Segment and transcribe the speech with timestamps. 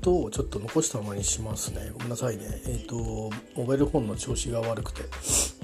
[0.00, 1.90] 音をちょっと残したままにしますね。
[1.92, 2.42] ごめんなさいね。
[2.66, 5.02] えっ、ー、とモバイルフォンの調子が悪くて。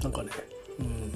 [0.03, 0.29] なんかね
[0.79, 1.11] うん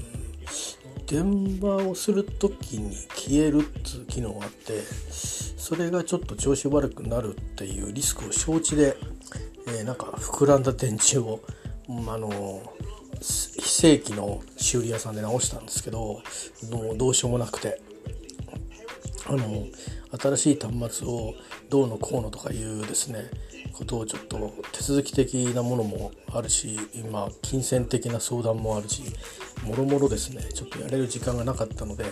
[1.08, 8.98] 電話をする時に消えるっていう機能があってそれがちょっと調子悪くなるっていうリスクを承知で、
[9.68, 11.40] えー、なんか膨らんだ電池を、
[11.88, 12.62] うん、あの
[13.22, 16.22] 非正規の修理屋さんで直したんですけど
[16.98, 17.82] どうしようもなくて。
[19.30, 19.66] あの
[20.20, 21.34] 新しい端末を
[21.70, 23.30] どうのこうのとかいうですね
[23.74, 29.04] ことをちょっと手続き的なものもあるし今金銭的な相談もあるし
[29.64, 32.06] もろもろですねちょっとやれる時間がなかったので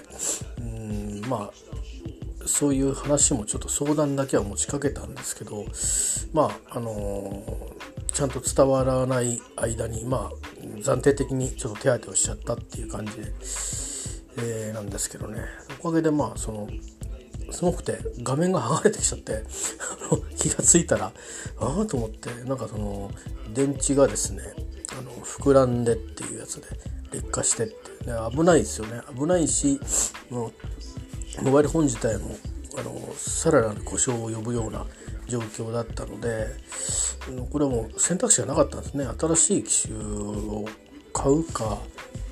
[0.59, 5.65] うんまあそういう話もちょっと相談だけは持ちかけたんですけど
[6.33, 10.31] まああのー、ちゃんと伝わらない間にまあ
[10.79, 13.23] 暫定的にちょっと手当てをしちゃったっていう感じで、
[14.37, 15.39] えー、なんですけどね。
[15.79, 16.67] おかげでまあその
[17.51, 19.43] すごくて画面が剥がれてきちゃって
[20.37, 21.11] 気が付いたら
[21.59, 23.11] ああと思ってなんかその
[23.53, 24.43] 電池がですね
[24.97, 26.67] あの膨らんでっていうやつで
[27.11, 29.01] 劣化してって、ね、危ないですよね。
[29.17, 29.79] 危ないし
[30.29, 30.51] も
[31.39, 32.35] うモバイルフォン自体も
[32.77, 34.85] あのさらなる故障を呼ぶような
[35.27, 36.47] 状況だったので
[37.51, 39.05] これはもう選択肢がなかったんですね。
[39.17, 40.65] 新しい機種を
[41.13, 41.79] 買うか、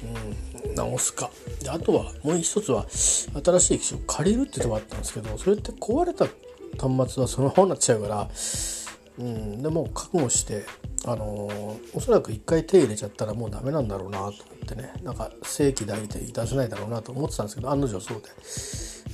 [0.04, 1.30] うん、直すか。
[1.62, 8.30] であとはもう一つは新しい機種を借りるっていうのもあったんですけどそれって壊れた端末はそのままになっちゃうから、
[9.20, 10.66] うん、でも覚悟して
[11.06, 14.34] あのー、おそらく一回手入れちゃったらもうダメなんだろうなと思っ
[14.68, 14.94] てね。
[15.04, 18.22] なんか正規代で出せないだろうなと思ってたんですけど案の定そう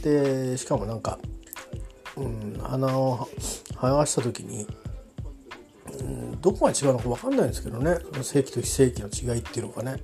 [0.04, 0.52] で。
[0.52, 1.20] でしかもなんか、
[2.16, 3.28] うん、穴を
[3.74, 4.68] 剥がした時に
[6.00, 7.98] うん、どこが違うのか分かんないんですけどね。
[8.22, 9.98] 正規と非正規の違いっていうのがね、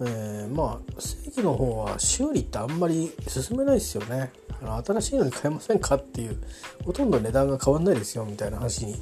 [0.00, 4.32] えー、まあ正規の方は修理ってあんまり進めないですよね。
[4.60, 6.36] 新しいのに買えませんかっていう
[6.84, 8.96] ほとんど値段が変わんないですよみたいな話に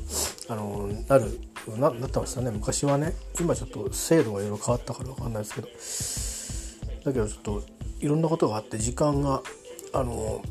[0.48, 1.40] あのなる
[1.78, 2.50] なってましたね。
[2.50, 7.10] 昔はね今ちょっと制度がいろいろ変わったから分かんないですけど。
[7.10, 7.62] だけどちょっと
[8.00, 9.42] いろんなことがあって時間が
[9.92, 10.42] あの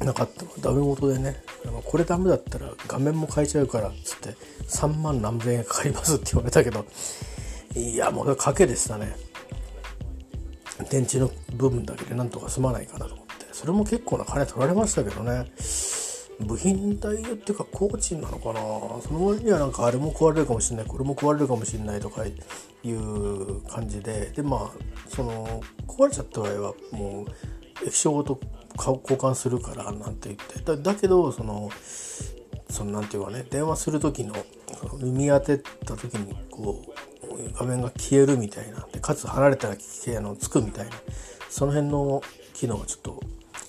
[0.00, 0.44] なかった。
[0.60, 4.36] ダメ元でねあのこれダメだったら画面も変えちゃうからっつって
[4.68, 6.84] 3万何千円かかりますって言われたけど。
[7.74, 9.16] いやもう賭けでしたね。
[10.90, 13.46] 電池の部分だけでなんとか済まないかなと思って。
[13.52, 15.46] それも結構な金取られましたけどね。
[16.40, 18.60] 部品代っていうか工賃なのかな。
[19.02, 20.86] その割にはなんかあれも壊れるかもしれない。
[20.86, 22.32] これも壊れるかもしれないとかい
[22.92, 24.32] う感じで。
[24.34, 24.70] でまあ
[25.08, 28.40] その壊れちゃった場合はもう液晶ごと
[28.76, 30.60] 交換するからなんて言って。
[30.60, 31.70] だだけどその
[32.70, 34.34] そのなんていうかね電話する時の
[35.00, 37.13] 耳当てた時にこう
[37.54, 38.86] 画面が消えるみたいな。
[38.92, 40.92] でかつ離れたらあのつくみたいな。
[41.48, 42.22] その辺の
[42.52, 43.20] 機能がちょっと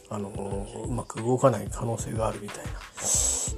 [0.09, 2.71] あのうまく動かない可能性があるみたいな。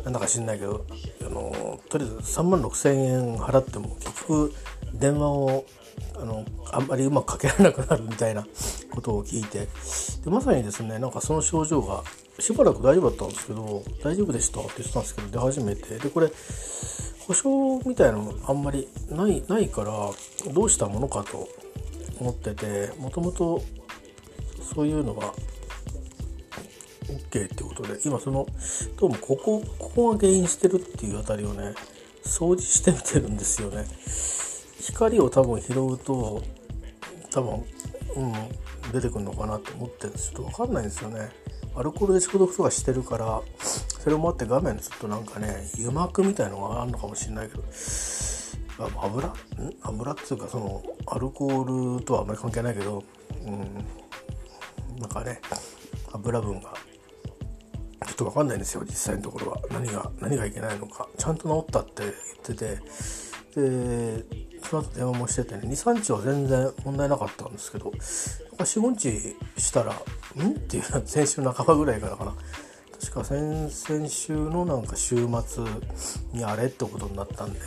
[0.03, 0.85] なんだか知んないけど
[1.21, 4.53] あのとりあえず3万6,000円払っても結局
[4.93, 5.65] 電話を
[6.15, 8.45] あのあんまりうまくかけられなくなるみたいな
[8.91, 9.67] ことを聞いて。
[10.23, 12.03] でまさにですねなんかその症状が
[12.39, 15.97] しばらく大丈夫だったんですけど大丈夫でしたって言ってたんですけど出始めて。
[15.97, 16.31] でこれ
[17.27, 21.49] 保証みたいなのあんまりないないからどうしたものかと
[22.21, 23.61] 思っててもともと
[24.73, 25.33] そういうのは
[27.07, 28.47] OK ってことで今その
[28.97, 31.73] どうもここここが原因してるっていうあたりをね
[32.23, 33.85] 掃除してみてるんですよね。
[34.79, 36.41] 光を多分拾うと
[37.31, 37.65] 多分
[38.15, 40.31] うん出てくるのかなと思ってるんです。
[40.31, 41.29] ちょっと分かんないんですよね。
[41.77, 43.41] アルコールで消毒とかしてるから
[43.99, 47.63] それもあって画面ちょっとなんかね油膜みたいのがあるのかもしれないけど
[49.01, 49.27] 油？
[49.27, 49.33] ん？
[49.81, 53.03] 油っていうかそのアルコールとはあんまり関係ないけど
[53.45, 53.59] うん。
[54.99, 55.39] なんかね
[56.13, 56.73] 油分が
[58.07, 59.61] ちょっと分かんないんですよ実際のところは。
[59.69, 61.07] 何が何がいけないのか。
[61.17, 62.79] ちゃんと治ったって言ってて
[63.55, 64.25] で
[64.69, 67.91] その後電話もしててね23日は全然問題なかったんですけど
[68.57, 69.93] 45日したら
[70.35, 72.35] 「ん?」っていうのは先週半ばぐらいからかな。
[72.99, 75.15] 確か先々週のなんか週
[75.45, 75.63] 末
[76.33, 77.59] にあれってことになったんで、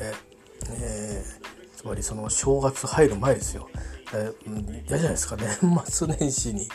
[0.68, 3.68] えー、つまりその正月入る前ですよ。
[4.12, 5.36] 嫌、えー、じゃないですか。
[5.36, 5.48] 年
[5.86, 6.68] 末年始に。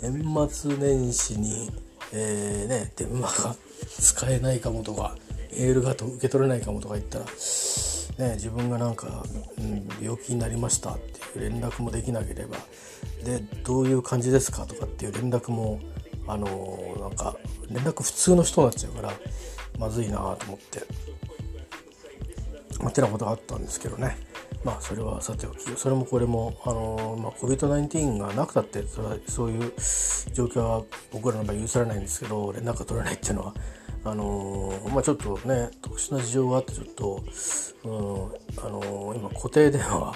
[0.00, 1.72] 年末年始に、
[2.12, 3.56] えー、ね電話が
[4.00, 5.16] 使えないかもとか
[5.50, 7.26] メールが受け取れないかもとか言ったら
[8.16, 9.24] ね、自分がなんか、
[9.58, 12.56] うん、病気になりましたっていう連絡もできなければ
[13.24, 15.80] でどういう感じですかとかっていう連絡も
[16.26, 17.36] あのー、なんか
[17.70, 19.12] 連絡普通の人になっちゃうから
[19.78, 20.82] まずいなと思って
[22.80, 24.16] まあ、てなことがあったんですけどね。
[24.64, 29.72] まあそれはさておきそれもこれも、あの、まあ、COVID-19 がなくたってそれはそういう
[30.32, 30.82] 状況は
[31.12, 33.54] 僕らの場合許されないんですけど連絡が取れないっていうのは
[34.04, 37.24] あのー、まあ、ちょっとね特殊な事情があってちょっと、
[37.84, 40.14] うんあのー、今固定電話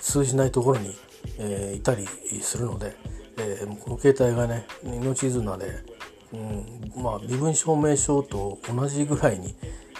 [0.00, 0.94] 通じないところに、
[1.38, 2.06] えー、いたり
[2.40, 2.96] するので、
[3.38, 5.66] えー、この携帯がね命綱で、
[6.32, 9.54] うんまあ、身分証明書と同じぐらいに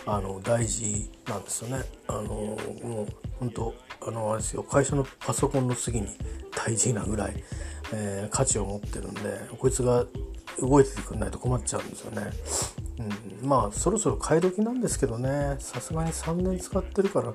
[0.06, 1.84] あの大事なんですよね。
[2.06, 3.74] あのもう本当
[4.06, 6.08] あのあれですよ会社のパソコンの次に
[6.56, 7.44] 大事なぐらい、
[7.92, 9.20] えー、価値を持ってるんで
[9.58, 10.06] こいつが
[10.60, 12.30] 動いててくんないと困っちゃうんですよね。
[13.00, 15.56] うん、まあそろそろ買い時なんですけどね。
[15.60, 17.34] さすがに3年使ってるから。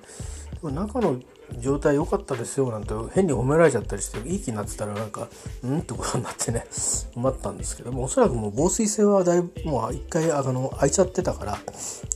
[0.71, 1.19] 中の
[1.60, 5.27] 状態良かったですよなんて変に褒められちゃったりしていい気になってたらなんか
[5.62, 5.80] うん？
[5.80, 6.65] ってことになってね。
[7.13, 7.92] 困ったんですけど。
[7.92, 11.60] もおそらくもう防水性はだいぶもう一回あの開いちゃってたから、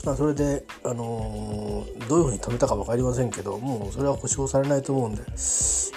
[0.05, 5.23] まあ、それで、あのー、どういうふうに止めたか分かりませんけどもうそれは保証されないと思うんで、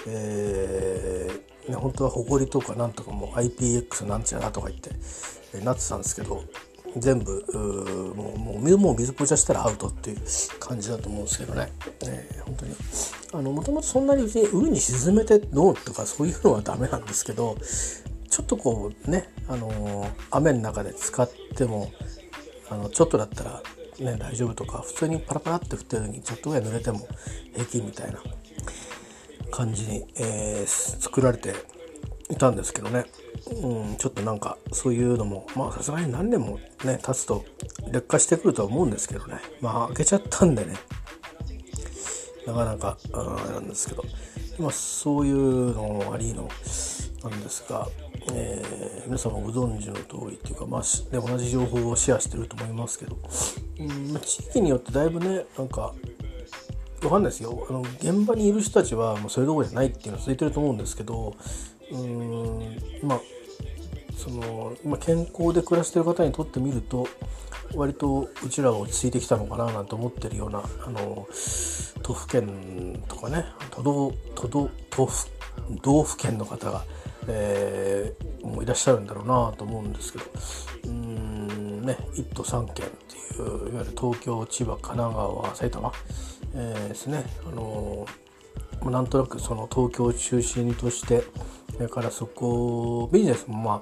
[0.07, 4.91] えーね、本当はホコリとかなんとかも IPX なんちゃらとか言って、
[5.53, 6.43] え、なってたんですけど。
[6.97, 7.45] 全部
[8.15, 10.17] もうもうもう水ポチャしたらアウトっていう
[10.59, 11.71] 感じだと思うんですけどね、
[12.05, 12.75] えー、本当に
[13.33, 17.55] あのもともとそんなに海に沈めてどうとかそういうのはダメなんですけど
[18.29, 21.91] ちょっとこうね、あのー、雨の中で使っても
[22.69, 23.61] あのちょっとだったら、
[23.99, 27.07] ね、大丈夫とか普通にパラパラって降ってる時にちょっとぐらい濡れても
[27.53, 28.19] 平気みたいな
[29.51, 31.53] 感じに、えー、作られて
[32.29, 33.05] いたんですけどね。
[33.49, 37.43] うん、ちょっとなんかそういうのもまあさすがに何年もね経つと
[37.87, 39.35] 劣化してくるとは思うんですけどね。
[39.61, 40.75] まあ開けちゃったんでね。
[42.45, 44.03] なかなかあれなんですけど、
[44.59, 46.49] まあ、そういうのもありの
[47.23, 47.87] なんですが、
[48.33, 53.17] えー、皆様ご存知の通りっていうか、まあ、で同じ情報をシェアしてると思いますけど、
[53.79, 55.93] うん、地域によってだいぶねなんか
[57.03, 57.65] わかんないですよ。
[57.69, 61.35] あの現場にいる人たちはもうそれどこじゃないっていうのは続いてると思うんですけど
[61.91, 63.21] うんまあ
[64.15, 67.07] その今健康で暮らしてる方にとってみると
[67.73, 71.27] 割とうちらは落ち着いてきたのかななんて思ってるようなあの
[72.03, 75.27] 都府県とかね都道都道都府
[75.81, 76.83] 道府県の方が、
[77.27, 80.25] えー、もういらっしゃるんだろうなと思うんですけど。
[80.85, 81.31] うん
[81.81, 85.91] ね1都3県っていういわゆる東京千葉神奈川埼玉、
[86.55, 87.23] えー、ですね。
[87.45, 88.05] あの
[88.89, 91.23] なんとなくその東京を中心として
[91.73, 93.81] それからそこビジネスもま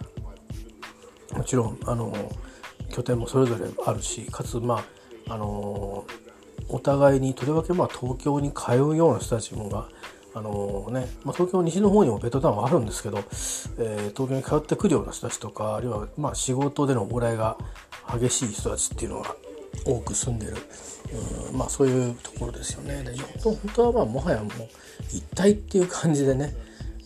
[1.34, 2.14] あもちろんあの
[2.92, 4.84] 拠点もそれぞれあるしかつま
[5.28, 6.06] ああの
[6.70, 9.88] お互いにとりわけまあ東京に通うような人たちもが
[10.36, 17.58] あのねまあ、東京西の方にもベッドタウンはあるんですけど、えー、東京に通ってくるような人たちとかあるいはまあ仕事での往来が
[18.14, 19.36] 激しい人たちっていうのが
[19.86, 20.56] 多く住んでる、
[21.52, 23.04] うん、まあそういうところですよね。
[23.04, 24.50] で本当はまあもはやもう
[25.12, 26.54] 一体っていう感じでね、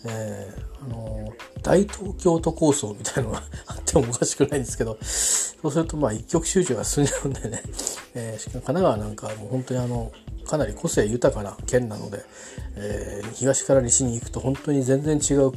[0.06, 1.32] えーあの
[1.62, 7.62] 大東京都構想みたいなのがあってもおかしくないんですけどそうするとまあ一極集中が進んじゃうんでね、
[8.14, 10.12] えー、しかも神奈川なんかもう本当にあの
[10.46, 12.22] かなり個性豊かな県なので、
[12.76, 15.52] えー、東から西に行くと本当に全然違う、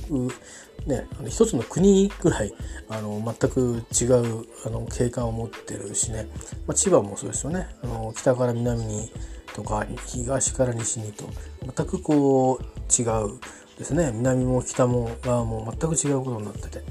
[0.88, 2.54] ね、あの一つの国ぐらい
[2.90, 6.28] あの全く違うあの景観を持ってるしね、
[6.66, 7.68] まあ、千葉もそうですよね。
[7.84, 9.12] あの北から南に
[9.54, 11.26] とか東から西にと
[11.64, 13.40] 全くこう違う。
[13.78, 14.12] ですね。
[14.14, 16.84] 南も北も側も全く違うことになってて。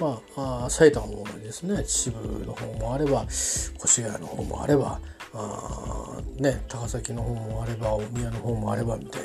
[0.00, 1.84] まあ埼玉もですね。
[1.84, 5.00] 秩父の方もあれば越谷の方もあれば
[5.32, 9.22] あね高崎の方もあれば大宮の方もあればみたい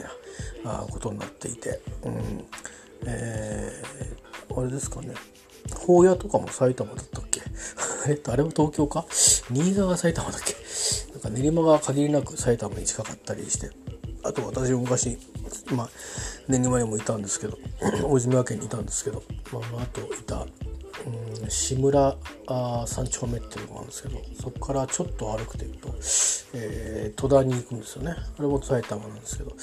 [0.64, 2.46] なあことになっていて、うん。
[3.06, 5.14] えー、あれですかね。
[5.70, 7.42] 宝屋とかも埼玉だったっけ？
[8.08, 9.06] えっとあれも東京か？
[9.50, 10.54] 新潟が埼玉だっけ？
[11.14, 13.72] なんか練馬が限りなく埼玉に近かったりして。
[14.24, 15.18] あと私も昔
[15.74, 15.90] まあ
[16.48, 17.58] 練馬にもいたんですけど
[18.04, 19.24] 大泉和県にいたんですけど、
[19.54, 20.46] まあ、あといた、
[21.42, 25.90] うん、志村あ三丁目っていうのがあるんですけどそこからちょっと歩くというと、
[26.54, 28.16] えー、戸田に行くんですよね。
[28.38, 29.56] あれも埼玉なんですけど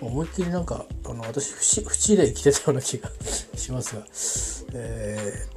[0.00, 3.10] 思いっきりなんかあの私淵で来てたような気が
[3.56, 4.06] しますが、
[4.74, 5.48] え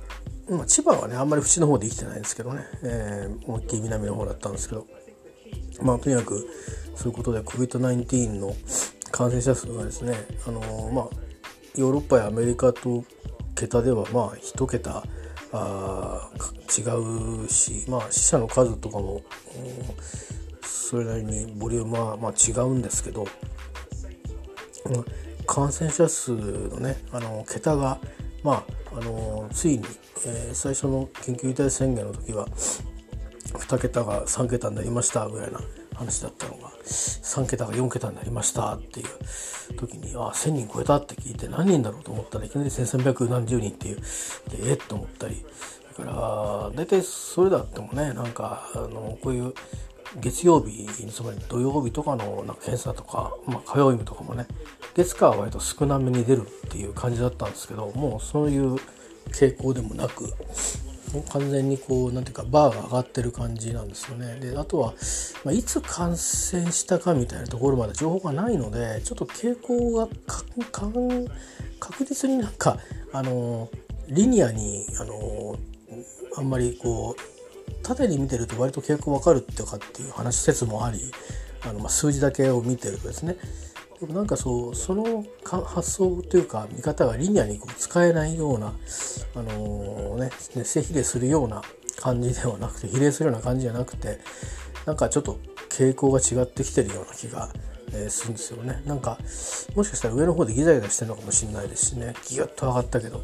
[0.47, 4.87] ーまあ、千葉はねあんまり淵の方で生きてないんですけどね、えー、思いっきり南の方だったんですけど
[5.81, 6.47] まあとにかく
[6.99, 8.53] そういうことで COVID-19 の
[9.09, 10.15] 感染者数がですね
[10.45, 11.07] あのまあ
[11.77, 13.05] ヨーロッパやアメリカと
[13.55, 15.01] 桁ではまあ1桁
[15.53, 16.29] あ
[16.77, 16.81] 違
[17.45, 19.21] うし、まあ、死者の数とかも
[20.61, 23.25] それなりにボリュームはまあ違うんですけど
[25.47, 27.97] 感染者数のねあの桁が
[28.43, 29.85] まああのついに、
[30.25, 32.45] えー、最初の緊急事態宣言の時は
[33.53, 35.61] 2桁が3桁になりましたぐらいな
[35.99, 44.77] 話だったのが3桁が4桁になりましたっていう時にあ1000人超えたって聞いて何人だろうと思ったらいきなり1300何十人っていうでえっ？
[44.77, 45.45] と思ったり。
[45.97, 49.53] だから大体それだってもねなんかあのこういう
[50.21, 54.47] 月曜日つまり土曜日とかのなんか検査とか、まあ、火曜日とかもね
[54.95, 58.77] 月火は割と少なめに出るっていう感じだったんですけどもうそういう
[59.31, 60.33] 傾向でもなく
[61.13, 64.39] もう完全にこうなんていうかバーが上がってる感じなんですよね。
[64.39, 64.93] であとは、
[65.43, 70.07] まあ、いつ感染したかみたいなところまで情報がないのでちょっと傾向が
[71.79, 72.77] 確実になんか
[73.11, 73.69] あの
[74.07, 75.57] リニアにあの
[76.37, 80.99] あんまりこう縦に見てると割と傾向わかるっていうかっていう話説もあり
[81.63, 83.35] あの、まあ、数字だけを見てるとですね
[84.07, 88.73] なんかそうその発想というか見方がリニアにこう使えないような、
[89.35, 91.61] あのー、ね、性比例するような
[91.97, 94.19] 感じではなくて比例するような感じじゃなくて
[94.85, 95.37] なんかちょっと
[95.69, 97.49] 傾向が違ってきてるような気が、
[97.91, 98.81] えー、するんですよね。
[98.85, 99.17] なんか
[99.75, 103.21] もしかしたら上の方でギザギザしてるのかもしれないですしねギュッと上がったけど、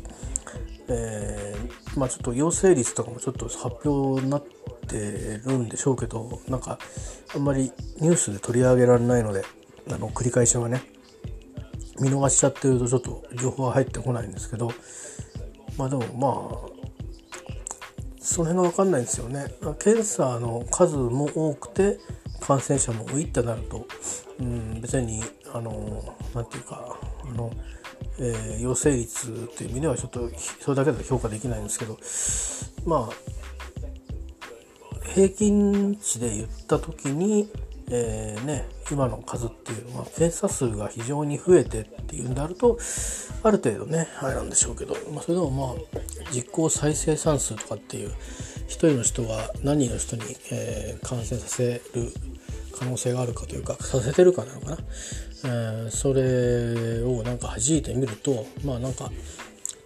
[0.89, 4.44] えー、まあちょっと陽性率とかもちょっと発表になっ
[4.88, 6.77] てるんでしょうけどなんか
[7.34, 9.44] あんまりニュースで取り上げられないので
[9.91, 10.81] あの繰り返しはね
[11.99, 14.71] 見逃しちゃってるとちょっと情報は入ってこないんですけど
[15.77, 16.75] まあでもまあ
[18.19, 19.45] その辺が分かんないんですよね。
[19.79, 21.99] 検査の数も多くて
[22.39, 23.85] 感染者も多いってなると、
[24.39, 25.23] うん、別に
[25.53, 27.51] あのなんていうかあの、
[28.19, 31.97] えー、陽性率という意味ではちょっとそれだけでは評価できないんですけど
[32.85, 33.25] まあ
[35.13, 37.49] 平均値で言った時に
[37.91, 42.79] えー、ね、今の数っていうのは検査数が非常に増えてっていうんであると
[43.43, 46.01] ある程度ねあれなんでしょうけど、まあ、それでもまあ
[46.31, 48.15] 実行再生産数とかっていう1
[48.67, 52.11] 人の人が何人の人に、えー、感染させる
[52.77, 54.77] 可能性があるかというかさせてるかなのかな、
[55.45, 59.11] えー、それをなんか弾いてみるとまあなんか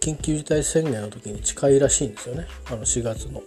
[0.00, 2.46] 緊急事態宣言の時に近いらしいんですよね。
[2.68, 3.42] あの4月の、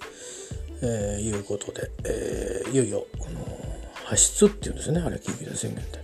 [0.84, 3.73] えー、いうことで、えー、いよいよこの
[4.06, 6.00] 発出っていうんですねあれ緊急事態宣言って。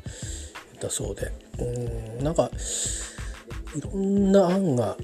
[0.81, 1.31] だそうで。
[1.59, 2.49] うんなんか
[3.75, 4.97] いろんな案が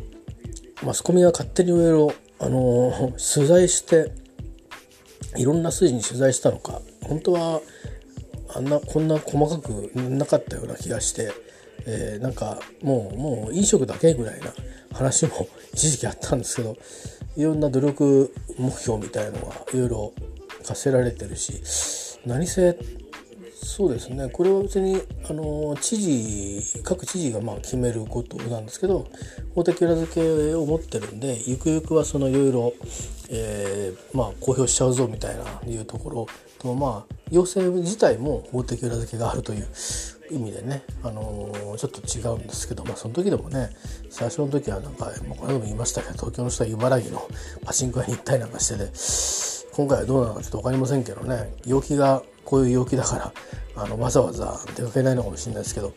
[0.84, 4.12] マスコミが勝手にいろいろあの取材して
[5.38, 6.82] いろんな数字に取材したのか。
[7.08, 7.62] 本当は
[8.56, 11.32] あんなこんな細かくなかったような気がして、
[11.86, 14.48] えー、なんかもうもう飲食だけぐらいな
[14.94, 16.78] 話も 一時期あったんですけど
[17.36, 20.14] いろんな努力目標みたいのがいろいろ
[20.66, 21.62] 課せられてるし
[22.26, 22.76] 何せ
[23.66, 24.30] そうですね。
[24.30, 29.08] これは別にあの知事各知事がまあ決めることなんですけど
[29.56, 32.74] 法的裏付けを持ってるんでゆくゆくはそのいろいろ
[34.14, 36.28] まあ公表しちゃうぞみたいないうところ
[36.60, 39.68] とまあ要請自体も法的裏付けがあるという
[40.30, 43.72] 意味でね、あのー、ちょっと違うんですけど、まあ、その時でもね
[44.12, 47.28] 最初の時はなんか、まあ、これでも言いましたけど東京の人は茨城の
[47.64, 53.34] パチンコ屋に行ったりなんかしてて今回はどうなのかちょっと分かりませんけどね陽気がこういう陽気だから
[53.84, 55.94] あのわざわざ出かけないのかもしれないですけど、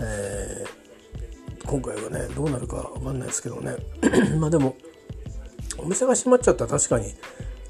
[0.00, 3.76] えー、今回はねどうなるか分かんないですけどね。
[4.38, 4.76] まあでも
[5.78, 7.06] お店が閉まっちゃったら確かに、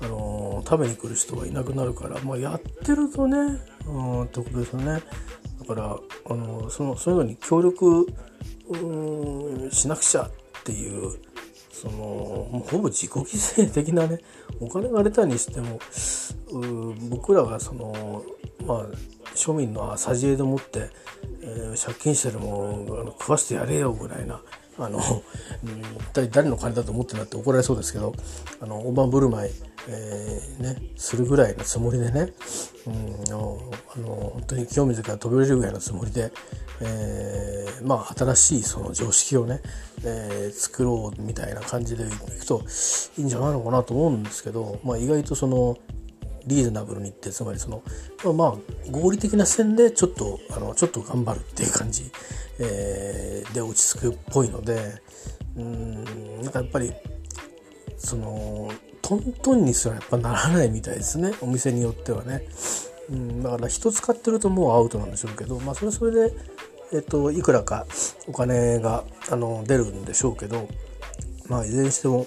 [0.02, 5.00] あのー、食べに来る人がいなくなるから、まあ、やってるとねうんってことですよね。
[5.60, 8.06] だから、あのー、そのそういうのに協力
[9.70, 10.30] しなくちゃっ
[10.64, 11.16] ていう
[11.80, 14.18] そのほぼ自己犠牲的なね
[14.60, 15.80] お金が出たにしても
[17.08, 18.22] 僕らがその
[18.66, 18.86] まあ
[19.34, 20.90] 庶民のさじえでもって、
[21.40, 24.42] えー、借金してるもあの食わしてやれよぐらいな
[24.86, 24.98] あの、
[25.64, 28.14] うん一体誰の金だと思ってんだって怒られそうですけど
[28.60, 29.52] あの大盤振る舞い、
[29.88, 32.32] えー、ね、するぐらいのつもりでね、
[32.86, 33.58] うん、あの
[34.32, 36.32] 本当に清水から飛び降りるぐらいのつもりで、
[36.80, 39.60] えー、まあ新しいその常識をね、
[40.04, 42.62] えー、作ろうみたいな感じでいくと
[43.18, 45.76] いいんじゃないのかなと思うんですけど、まあ、意外とその
[46.46, 47.82] リーズナブルにってつまりその
[48.32, 52.10] まあ合理的な線でちょっとあのちょっと頑張るっていう感じ、
[52.58, 55.00] えー、で落ち着くっぽいので
[55.56, 56.92] うんなんかやっぱり
[57.98, 58.70] その
[59.02, 62.44] トントンにすらやっぱならないみたいですねお店によってはね。
[63.10, 66.32] うん、だから1つ買ってるともうアウトなんでしょうけど、まあ、それそれで、
[66.92, 67.86] えっと、いくらか
[68.28, 70.68] お金があの出るんでしょうけど、
[71.48, 72.26] まあ、いずれにしても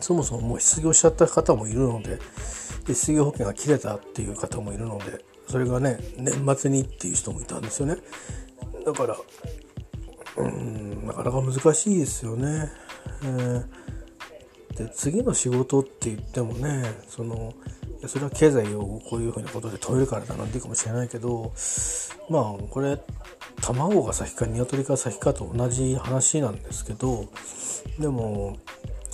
[0.00, 2.18] そもそももう失業しちゃった方もいるので
[2.94, 7.96] 失業保険が切れたっていう方もいるのでそれがね年末にっていう人もいたんですよね
[8.84, 9.16] だから
[10.36, 12.70] うんなかなか難しいですよね。
[13.24, 17.54] えー、で次の仕事って言ってもねその
[18.06, 21.52] それは経済をこういうふうなことで止めるからだなんていうかもしれないけど
[22.30, 23.00] まあこれ
[23.60, 27.26] 卵が先か鶏が先かと同じ話なんですけど
[27.98, 28.56] でも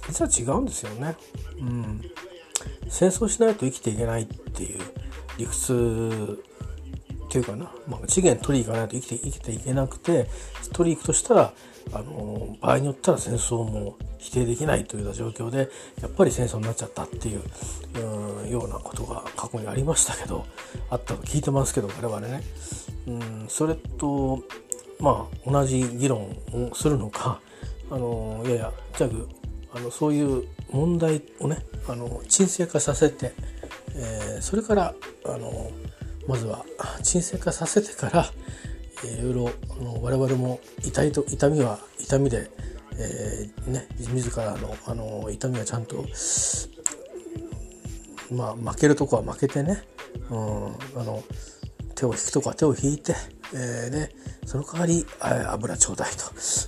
[0.08, 1.16] 実は違うんですよね。
[1.58, 2.02] うん、
[2.88, 4.80] 戦争しないと生きていけないっていう
[5.38, 6.38] 理屈
[7.24, 10.28] っていうかな、まあ、資源取り行かないと生きて生きていけなくて
[10.72, 11.52] 取り行くとしたら
[11.92, 15.68] あの場合によったら戦争も否定できないというような状況で
[16.00, 17.42] やっぱり戦争になっちゃったっていう
[18.46, 20.46] うようなことが過去にありましたけど
[20.90, 22.42] あったと聞いてますけど我々ね。
[23.06, 24.42] うんそれと
[24.98, 27.40] まあ同じ議論をするのか
[27.90, 29.08] あのいやいやじゃ
[29.74, 33.32] あのそういう問題をねあの沈静化させて、
[33.94, 34.94] えー、それから
[35.24, 35.70] あの
[36.26, 36.64] まずは
[37.02, 38.24] 沈静化させてから、
[39.04, 42.50] いろいろあの我々も痛いと痛みは痛みで、
[42.98, 46.04] えー、ね、自らのあの痛みはちゃんと、
[48.32, 49.82] まあ、負けるとこは負けてね、
[50.30, 50.66] うん、
[51.00, 51.22] あの
[51.94, 53.14] 手を引くとこは手を引いて、
[53.54, 54.10] えーね、
[54.46, 56.24] その代わり油ちょうだいと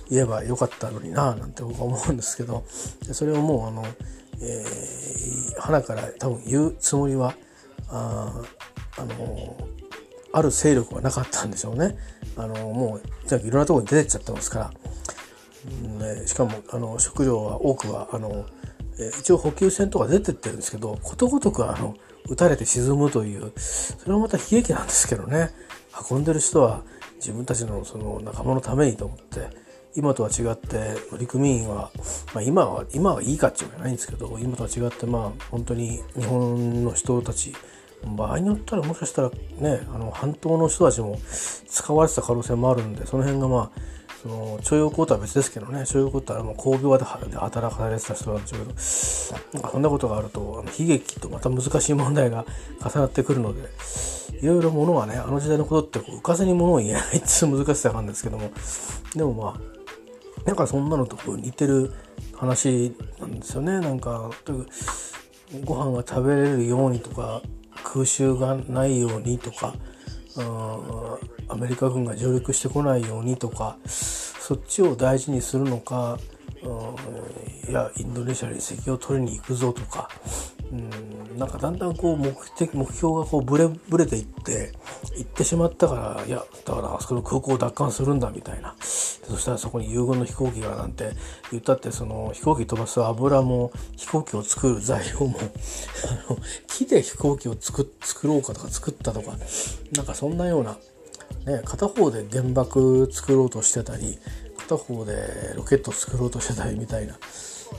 [0.09, 2.63] 言えばよかったのにななんて僕は思うんですけど
[3.11, 3.85] それをもうあの、
[4.41, 7.35] えー、花から多分言うつもりは
[7.89, 8.41] あ
[8.97, 9.57] あの
[10.33, 11.97] ある勢力はなかったんでしょうね。
[12.35, 14.71] あのもうじゃあいろんなところに出てっちゃってますから、
[15.83, 18.45] うんね、しかもあの食料は多くはあの、
[18.99, 21.95] え一応補給船とか出てってるんですけどことごとくあの
[22.29, 25.51] 撃たれて沈むというそれはまた悲劇なんですけどね。
[26.09, 26.83] 運んでる人は
[27.15, 29.49] 自分たちのその仲間のためにと思って
[29.95, 31.91] 今とは違って乗組員は、
[32.33, 37.53] まあ、今は今はいいかっていうわけないんですけど今とは違ってまあ本当に日本の人たち
[38.03, 41.17] 場合によったらもしかしたらねあの半島の人たちも
[41.67, 43.81] 使われてた可能性もあるんでその辺がまあ
[44.23, 45.85] その徴用工とは別ですけどね。
[45.85, 48.47] 徴用工ってあの工業で働かれてた人なんで
[48.77, 52.45] すけどなんかそんなことがあるとあの悲劇とまた難しい問題が
[52.83, 53.69] 重なってくるので
[54.41, 58.51] いろいろものはねあの時代のことってこう浮かずにものを言えないっていう難しさがあるんですけども
[59.15, 59.77] でもまあ
[60.45, 61.91] なんかそんなのとこう似てる
[62.35, 63.79] 話なんですよね。
[63.79, 64.29] なんか
[65.65, 67.41] ご飯が食べれるようにとか
[67.83, 69.75] 空襲がないようにとか
[70.43, 76.19] アメリカ軍が上陸してこないようにとかそっちを大事にするのか
[77.69, 80.09] いやインドネシアに石油を取りに行くぞとか。
[80.71, 81.37] うん。
[81.37, 84.71] なんかだんだんこう目的目標がこうブレブレていって
[85.15, 88.75] 行ってしまったからいやだからあそこの空港を奪還するんだみたいな。
[88.79, 91.11] そしたらそこに友軍の飛行機がなんて
[91.51, 95.37] 言ったってその飛行機飛ばす油も飛行機を作る材料も
[96.67, 99.37] 木で飛行機を作作ろうかとか作ったとか。
[99.95, 100.77] なんかそんなような、
[101.45, 104.17] ね、片方で原爆作ろうとしてたり
[104.67, 107.17] 片方でロケット作ろうとしてたりみたいな。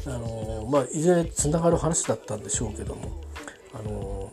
[0.07, 3.22] あのまあいずれつながる話だったんでしょうけども
[3.72, 4.31] あの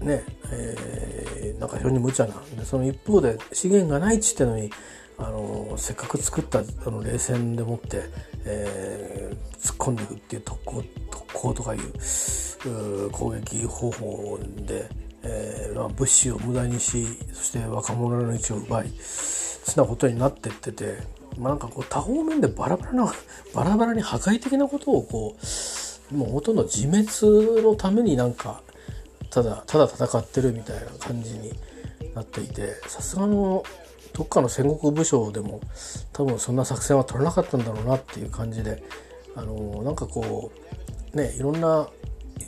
[0.00, 4.70] ねえー、なんか非常に無茶なでその一方で資源がないっつってのに
[5.18, 8.02] あのせっかく作ったあの冷戦でもって、
[8.44, 14.88] えー、突っ込んでいくっていう特攻特攻とかいう攻撃方法で、
[15.22, 23.14] えー、物資を無駄にしそして若者の命を奪いそんなことになってっててまあ、なんかこう多方面でバラバラな
[23.54, 25.36] バラバラに破壊的なことをこ
[26.12, 28.62] うもうほとんど自滅のためになんか
[29.30, 31.52] ただただ戦ってるみたいな感じに
[32.14, 33.62] なっていてさすがの
[34.14, 35.60] どっかの戦国武将でも
[36.12, 38.82] 多分そんな作戦は取らなかったんだろうなっていう感じで
[39.34, 40.50] あのなんかこ
[41.12, 41.88] うねいろんな、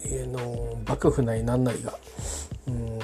[0.06, 1.98] えー、の幕府なり何なりが
[2.68, 2.98] うん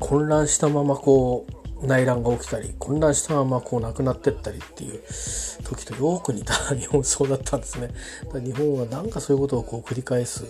[0.00, 5.02] 混乱したままこう内乱が起きたり混乱したままこうなくなってったりっていう
[5.64, 7.90] 時とよく似た日本そうだったんですね。
[8.44, 10.44] 日本はなんかそういうことをこう繰り返す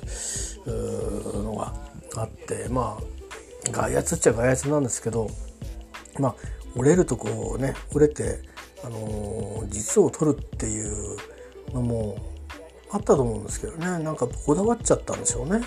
[0.66, 1.74] のが
[2.16, 5.30] あってまあ外圧っちゃ外圧なんですけど
[6.18, 6.34] まあ
[6.76, 8.40] 折れるとこうね折れて、
[8.84, 11.16] あのー、実を取るっていう
[11.72, 12.16] のも
[12.90, 15.62] あったと思うんですけどねなんかこだわっちゃったんでしょうね。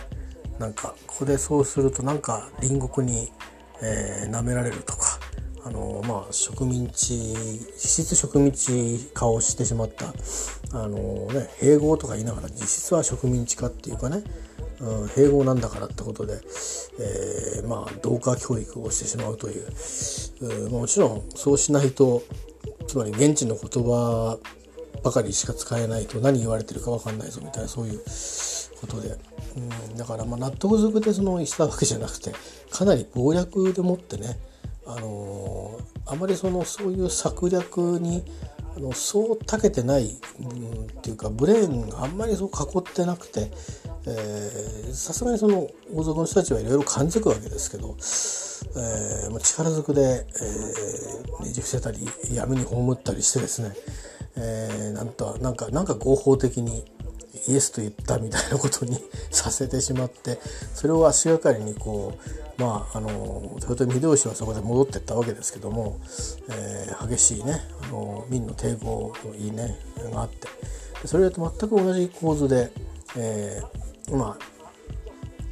[0.59, 3.31] なんかここでそうするとなんか隣国に、
[3.81, 5.19] えー、舐められるとか
[5.65, 7.17] あのまあ植民地
[7.73, 10.13] 実質植民地化をしてしまった
[10.71, 10.97] あの、
[11.33, 14.23] ね、併合とか言いながら実質は植民地化っていうかね、
[14.79, 16.39] うん、併合なんだからってことで、
[16.99, 22.21] えー、まあ同化教育をしてしまうという、うもちろんそうしないと
[22.87, 24.37] つまり現地の言葉
[25.03, 27.99] ばかりしか使えないと何言われてるか分かんないぞみたいなそういう
[28.81, 29.17] ことで、
[29.57, 32.33] うん、だからまあ納得づくでそのしたわけじゃなくて
[32.69, 34.37] かなり謀略でもってね
[34.85, 38.23] あのあまりそのそういう策略に
[38.75, 43.51] あのそう長けてない部分っていうかブレーンがあんまりそう囲ってなくて
[44.93, 47.95] さすがにその王族の人たちはいろいろ感づくわけですけど、
[48.79, 53.73] えー、力ずくで、えー、ねじ伏せたり闇に葬ったりしてですね、
[54.35, 56.85] えー、なんとなんかなんか合法的に
[57.47, 58.97] イエスと言ったみたいなことに
[59.31, 60.39] させてしまって
[60.73, 62.13] それを足がかりにこ
[62.57, 65.99] うまああの豊臣秀吉はそこで戻ってったわけですけども、
[66.49, 69.77] えー、激しいねあの明の抵抗のいいね
[70.11, 70.47] があって
[71.05, 72.71] それと全く同じ構図で、
[73.17, 74.55] えー、まあ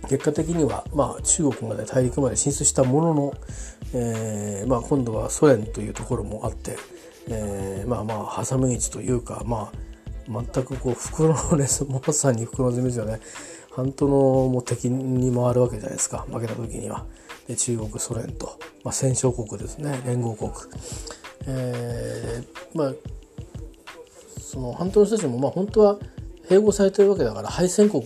[0.07, 3.33] 結果的には、まあ、中国まで大陸まで進出したものの、
[3.93, 6.77] えーまあ、今度はソ連というところもあって、
[7.29, 9.92] えー、まあまあ挟み撃ちというかまあ
[10.27, 13.19] 全くこう袋のねまさに袋詰めですよね
[13.75, 14.13] 半島の
[14.49, 16.25] もう敵に回るわけじゃないですか。
[16.31, 17.05] 負けた時には。
[17.47, 19.99] で中国ソ連と、まあ、戦勝国ですね。
[20.05, 20.51] 連合国。
[21.47, 22.93] えー、まあ
[24.39, 25.97] その半島の人たちもまあ本当は
[26.47, 28.03] 併合されてるわけだから敗戦国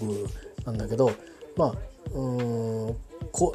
[0.66, 1.12] なんだけど
[1.58, 1.74] まあ
[2.14, 2.96] うん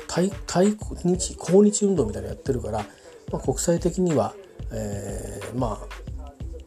[0.06, 2.84] 対対日抗日運動みたいなのやってるから、
[3.32, 4.34] まあ、国際的には、
[4.70, 5.80] えー、ま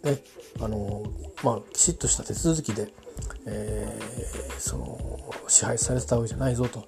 [0.03, 0.17] あね
[0.61, 1.03] あの
[1.43, 2.87] まあ、きちっとした手続きで、
[3.45, 4.97] えー、その
[5.47, 6.87] 支配されてたわけじゃないぞと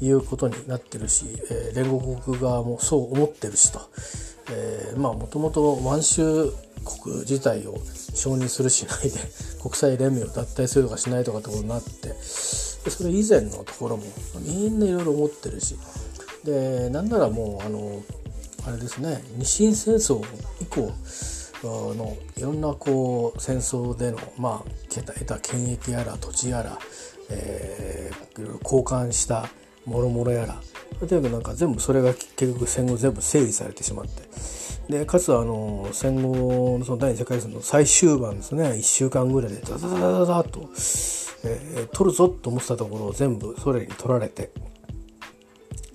[0.00, 3.80] いうことになってるし、えー、連合国側もそう思ってるしと、
[4.50, 6.50] えー、まあもともと満州
[7.04, 7.78] 国自体を
[8.14, 9.20] 承認するしないで
[9.62, 14.04] 国際連盟を脱退するとかしないとかってことになってそれ以前のところも
[14.40, 15.76] みんないろいろ思ってるし。
[16.44, 18.02] でなんならもうあの
[18.66, 20.24] あれですね日清戦争
[20.60, 20.92] 以降
[21.66, 26.78] のいろんなこう戦争でのまあ得た権益やら土地やら、
[27.30, 29.48] えー、交換した
[29.84, 30.60] もろもろやら
[30.98, 34.22] とにかくなんか全部それが結局戦後全部整理されてしまって。
[34.88, 38.64] でかつあの戦後のその第二次世界戦の最終盤ですね。
[38.64, 40.68] 1週間ぐらいでダダダダダダと、
[41.44, 44.50] えー、取るぞと思ってたところを全部ソ連に取られて、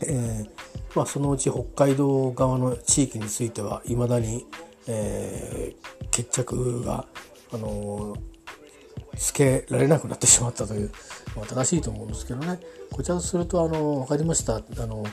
[0.02, 0.50] えー
[0.96, 4.46] まあ、そのうち北海道側の地域についてはいまだに
[4.88, 7.06] えー、決着が、
[7.54, 8.18] あの
[9.18, 10.92] つけられなくなってしまったという、
[11.36, 12.60] まあ、正しいと思うんですけどね。
[12.92, 14.58] こちらとするとあの分かりました。
[14.58, 15.06] あの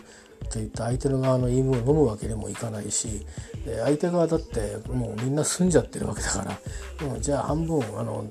[0.51, 3.27] といった相手の側の言い分を飲むわけにもいかないし
[3.65, 6.59] で相手側だってもうみんな済んじゃってるわけだか
[7.01, 8.27] らもうじゃあ半分あの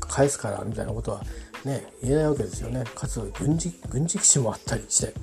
[0.00, 1.22] 返すからみたいなことは
[1.64, 2.84] ね言えないわけですよね。
[2.94, 5.14] かつ軍事軍事基地もあったりして。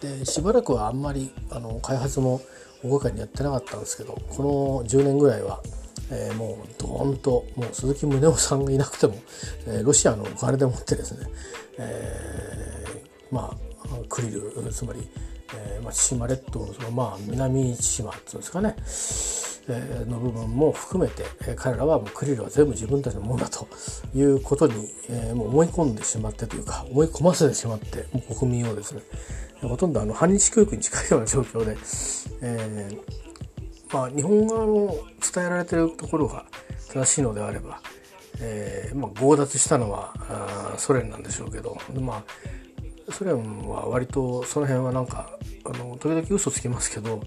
[0.00, 2.40] でしばらくはあんまりあの開発も
[2.82, 5.60] 大掛かりにやってなかったんですけどこの10年ぐらいは、
[6.10, 9.14] えー、もうドーンともう鈴木宗男さんがいなくても、
[9.66, 11.26] えー、ロシアのお金でもってですね、
[11.78, 13.68] えー、まあ
[14.08, 15.08] クリルつまり、
[15.54, 18.76] えーまあ、千島列島のその、まあ、南千島っていうんですかね、
[19.68, 23.66] えー、の部分も含めて、えー、彼らはもうクリルは全部自分たちのものだと
[24.14, 29.02] いうことに、え、もう思い込んでしまってというか思い込ませてしまってもう国民をですね
[29.62, 31.76] ほとんどあの反日教育に近いような状況で、
[32.42, 32.88] え、
[33.92, 34.94] まあ、日本側の
[35.34, 36.46] 伝えられてるところが
[36.92, 37.80] 正しいのであれば、
[38.40, 40.14] え、まあ、強奪したのは
[40.74, 42.24] あソ連なんでしょうけど、まあ、
[43.12, 47.20] ソ連は割とその辺はなんかあの時々嘘つきますけど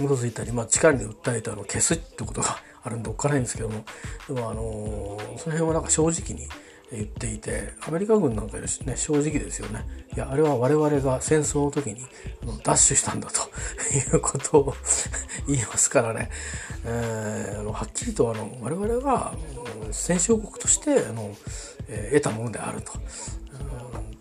[0.00, 3.84] 嘘ついたり、まあ、力に訴えたの消すってことがあるんでおっかないんですけども
[4.28, 6.48] でもあのその辺はなんか正直に
[6.92, 12.02] 言っていてアメリカ軍なんかよりね正直ですよねいやあれは我々が戦争の時に
[12.42, 13.40] あのダッシュしたんだと
[14.14, 14.74] いうことを
[15.48, 16.30] 言いますからね、
[16.84, 19.34] えー、はっきりとあの我々が
[19.90, 21.34] 戦勝国としてあの、
[21.88, 22.92] えー、得たものであると。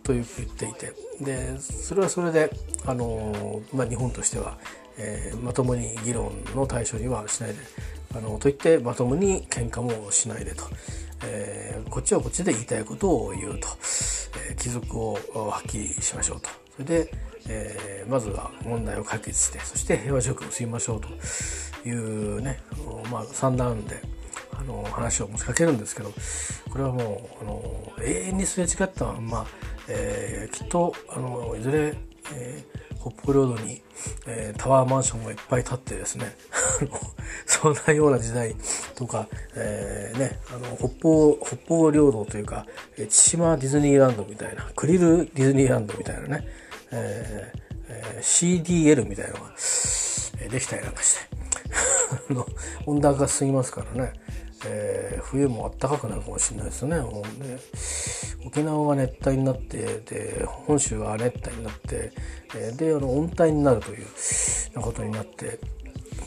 [0.03, 0.93] と言っていて。
[1.21, 2.49] でそれはそれで
[2.85, 4.57] あの、まあ、日本としては、
[4.97, 7.59] えー、まともに議論の対象にはしないで
[8.15, 10.63] あのといってまともに喧嘩もしないでと。
[11.25, 13.69] えー、こっちはこっちで言いたいことを言うと、
[14.49, 16.49] えー、貴族をはっきりしましょうと。
[16.75, 17.13] それで、
[17.47, 21.07] えー、まずは問題を解決してそして平和条件を進みましょうと。
[21.85, 22.59] いうね、
[23.11, 24.01] まあ、三段で
[24.53, 26.13] あの話を持ちかけるんですけど
[26.69, 29.47] これはもうあの永遠にすれ違ったまま、
[29.87, 31.93] えー、きっとあのいずれ、
[32.33, 33.81] えー北方領土に、
[34.25, 36.35] えー、タワーマンションがいっぱい建ってですね
[37.45, 38.55] そんなような時代
[38.95, 42.65] とか、えー、ね、あの北方北方領土というか
[42.95, 46.47] 千島ディズニーランドみたいなクリルディズニーランドみたいなね、
[46.91, 49.51] えーえー、CDL みたいなのが、
[50.39, 51.19] えー、できたりなんかして
[52.85, 54.13] 温暖化進みますからね。
[54.65, 56.97] えー、冬も暖かくなるかもしれないですね。
[56.97, 57.57] もうね
[58.45, 62.11] 沖縄が熱帯になってで本州が亜熱帯になって、
[62.55, 64.07] えー、であの温帯になるという
[64.81, 65.59] ことになって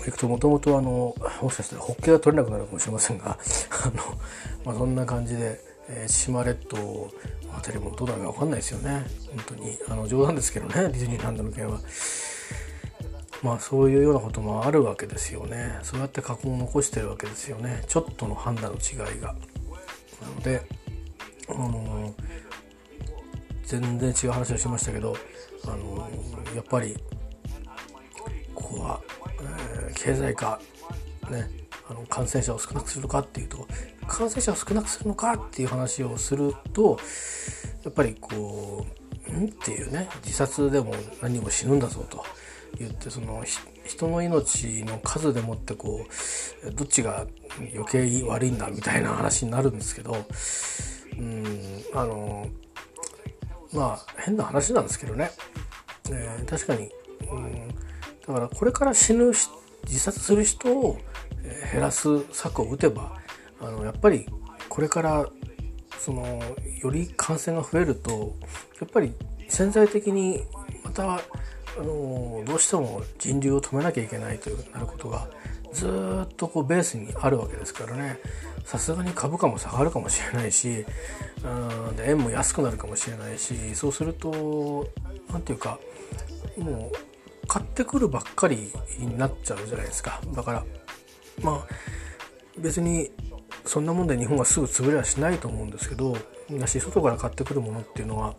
[0.09, 3.39] いくともともとあのもしかしたらホッケが取れなくなるかもしれませんが
[3.85, 3.95] あの、
[4.65, 7.11] まあ、そんな感じで、えー、島列島
[7.57, 11.81] あたりもどうなるか分かんないですよね本当にあの冗談ですけどねディズニーランドの件は。
[13.43, 15.79] まあそういうようなこともあるわけですよね。
[15.83, 17.85] そうやって過去を残してるわけですよね。
[17.87, 19.35] ちょっとの判断の違いが。
[20.23, 20.63] なので
[21.49, 22.15] あの
[23.65, 25.17] 全然違う話をしましたけど、
[25.65, 26.09] あの
[26.55, 26.97] やっぱり
[28.55, 29.01] ここは、
[29.41, 30.61] えー、経済化
[31.31, 31.49] ね
[31.89, 33.69] あの感染者を少なくするかっていうと
[34.09, 36.99] 感染者を少なくするのかっていう話をすると
[37.85, 38.87] やっぱりこ
[39.29, 39.47] うん？
[39.47, 42.25] っていうね自殺でも何も死ぬんだぞと。
[42.79, 43.43] 言ってその
[43.85, 46.07] 人の命の数でもってこ
[46.65, 47.27] うどっちが
[47.75, 50.27] 余計悪いんだみたいな話になるんですけど
[51.19, 52.47] うんあの
[53.73, 55.31] まあ変な話なんですけどね、
[56.11, 56.91] えー、確かに
[57.31, 59.33] うんだからこれから死ぬ
[59.85, 60.99] 自殺する人を
[61.73, 63.17] 減らす策を打てば
[63.61, 64.27] あのやっぱり
[64.69, 65.27] これから
[65.99, 66.43] その
[66.83, 68.35] より感染が増えると
[68.81, 69.13] やっぱり
[69.49, 70.43] 潜在的に
[70.85, 71.21] また
[71.79, 75.29] あのどうしても人流を止めなきゃいけないというなることが
[75.73, 75.87] ず
[76.25, 78.19] っとこうベースにあるわけですからね。
[78.65, 80.85] さすがに株価も下がるかもしれないし
[81.45, 84.89] うんで円も安くなるかもしれないしそうすると
[85.29, 85.79] 何て言うか
[86.59, 90.21] もう買ってくるばっかりになっちゃうじゃないですか。
[90.35, 90.65] だから
[91.43, 91.75] まあ
[92.59, 93.13] 別に
[93.65, 96.17] そんなもんで日本がすぐ潰れはしないと思うんですけど
[96.51, 98.35] だし外から買ってくるものっていうのは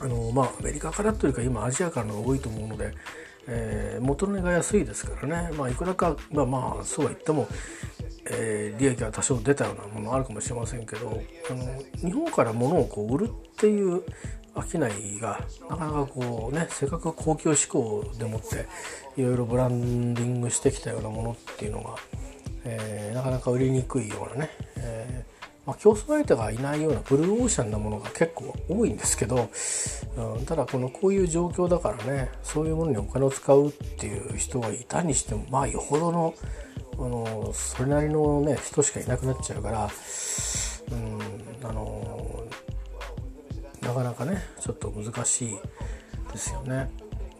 [0.00, 2.92] あのまあアメリカからというか今アジアからのが多いと思うので、
[3.46, 5.56] えー、元値が安いですからね。
[5.56, 7.46] まあいくらかまあまあそうは言っても、
[8.30, 14.02] えー、利益は多少出たようなものあるかもしれませんけどあの日本から物をこう売るっていう
[14.54, 18.66] 商いがなかなかこうねせっかく公共志向でもって
[19.20, 21.96] いろいろブランディングしてきたようなものっていうのが、
[22.64, 25.24] えー、なかなか売りにくいようなね、え
[25.70, 29.48] まあ、競争相手がいないようなブルーオーシャンなものが結構多いんですけど、
[30.16, 36.34] うん、ただこのこういう状況だからねそういうものにお金を使うっていう人がいたにしてもまあよほどの
[36.94, 39.88] あのそれなりのね人しかいなくなっちゃうから、
[40.90, 42.44] うん、あの
[43.82, 45.58] なかなかねちょっと難しい
[46.32, 46.90] ですよね。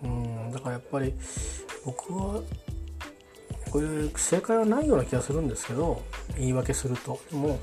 [0.05, 1.13] うん、だからやっぱり
[1.85, 2.41] 僕は
[3.73, 6.01] こういう正解はないような気がするんですけど
[6.37, 7.59] 言い訳するとでも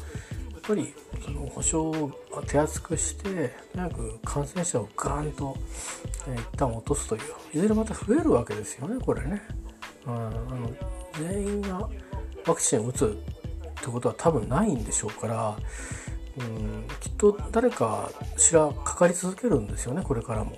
[0.67, 2.11] ぱりその保証を
[2.45, 5.55] 手厚くして早く感染者をガーンと、
[6.27, 7.21] えー、一旦落とすという
[7.53, 9.41] いずれまた増えるわけですよねこれね。
[10.05, 10.71] うん、あの
[11.19, 11.89] 全員が
[12.45, 13.09] ワクチンを打つっ
[13.81, 15.57] てことは多分ないんでしょうから、
[16.37, 20.57] うん、きっと誰かしらかかり続けるんですよねこれからも。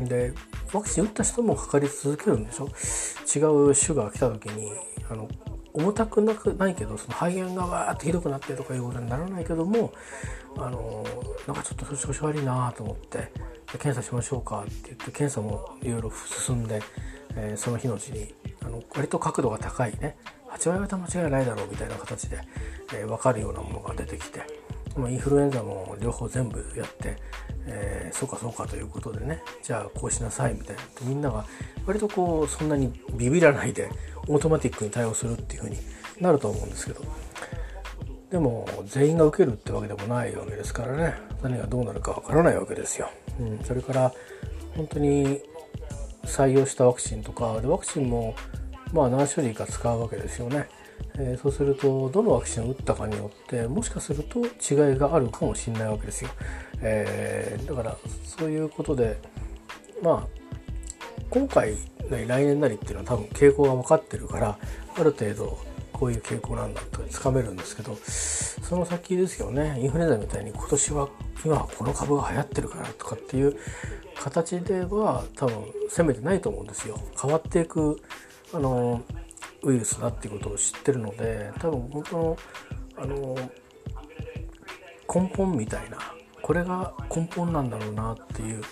[0.00, 0.32] で
[0.72, 2.66] ワクチン打った人もかかり続けるんでしょ？
[3.34, 4.72] 違う種が来た時に
[5.08, 5.28] あの
[5.74, 9.92] 重たくなくないけどその肺炎がわーってひどくなってとかいうことにならないけども
[10.56, 11.04] あの
[11.46, 13.32] なんかちょっと調子悪いなと思って
[13.72, 16.12] 検査しましょうかって言って検査もいろいろ
[16.46, 16.80] 進んで、
[17.36, 18.32] えー、その日のうちに
[18.64, 20.16] あの割と角度が高いね
[20.52, 22.38] 8割方間違いないだろうみたいな形で、
[22.94, 24.42] えー、分かるようなものが出てきて
[24.96, 27.16] まインフルエンザも両方全部やって、
[27.66, 29.42] えー、そうかそうかということでね。
[29.62, 30.82] じゃあこうしなさいみたいな。
[31.02, 31.44] みんなが
[31.86, 33.90] 割とこうそんなにビビらないで
[34.28, 35.76] オートマティックに対応するっていうふうに
[36.20, 37.02] なると思うんですけど。
[38.30, 41.14] でも全員が受けるってわけでもないわけですからね。
[41.42, 43.10] 何がどうなるかわからないわけですよ。
[43.38, 44.12] うん、それから
[44.76, 45.40] 本当に
[46.24, 48.34] 採用したワクチンとかでワクチンも
[48.92, 50.68] まあ何種類か使うわけですよね。
[51.16, 56.30] えー、そうするとどのワクチンを打ったかによってもしかすると違いがあるかもしれないわけですよ。
[56.80, 59.18] えー、だからそういうことで
[60.02, 60.44] まあ
[61.30, 61.76] 今回
[62.10, 64.58] なり来年なりっていうのは多分傾向が分かってるから
[64.96, 65.58] ある程度
[65.92, 71.08] こういう傾向なんだとつかめるんですけどその先ですよねインフルエンザみたいに今年は
[71.44, 73.56] 今はこの株が流行ってるからとかっていう
[74.16, 76.98] 形では多分攻めてないと思うんですよ。
[77.20, 78.00] 変わっていく
[78.52, 79.02] あの
[79.64, 82.36] ウイルスだっていうことを知ってるので多分本当の
[82.96, 83.36] あの
[85.12, 85.98] 根本みたいな
[86.42, 88.62] これが根本なんだろうなっていう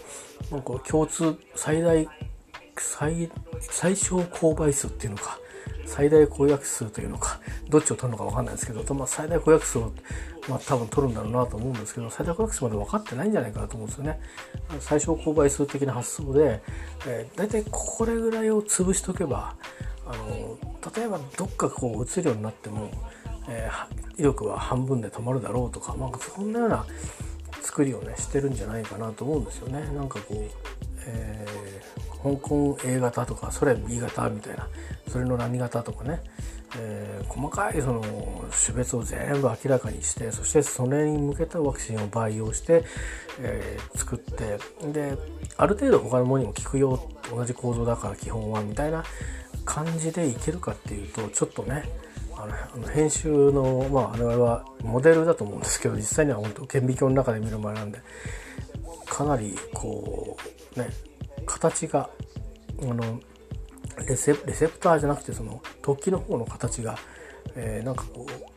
[0.50, 2.08] なんか共通最大
[2.78, 5.38] 最最小公倍数っていうのか
[5.86, 9.92] 最大公約数というのかどっちを取るのか分かんないですけど、まあ、最大公約数を、
[10.48, 14.20] まあ、多分取るんだろうなと思うんですけど最大公約数まで分かってないんじゃないかなと思うんですよね。
[14.80, 16.62] 最小公倍数的な発想で、
[17.06, 19.54] えー、大体これぐらいを潰しとけば
[20.06, 20.58] あの
[20.94, 22.90] 例えばどっかこう移るようになっても、
[23.48, 26.84] えー、威力は半分で止まるだろうとか、まあ、そんなような
[27.62, 29.80] 作りをねしてるんじゃないかなと思うんですよね。
[29.94, 30.50] なんかこう、
[31.06, 34.68] えー、香港 A 型とかソ連 B 型みたいな
[35.08, 36.20] それの何型とかね、
[36.78, 38.02] えー、細かいその
[38.64, 42.84] 種別を全部明らかにしてそしてそれに向けたワクチンを培養して、
[43.40, 44.58] えー、作って
[44.92, 45.16] で
[45.56, 49.04] ある程度他のものにも効くよ同じ構造だから基本はみたいな
[49.64, 51.88] 感じでいけるかっていうとちょっとね
[52.36, 58.00] あの編集のまああれはモデルだと思うんですけど実際には本当顕微鏡の中で見る前なんで
[59.06, 60.36] かなりこ
[60.76, 60.88] うね
[61.46, 62.10] 形が
[62.82, 63.20] あの
[64.08, 66.98] レセレセプターじゃなくてその突起の方の形が、
[67.54, 68.52] えー、なんかこう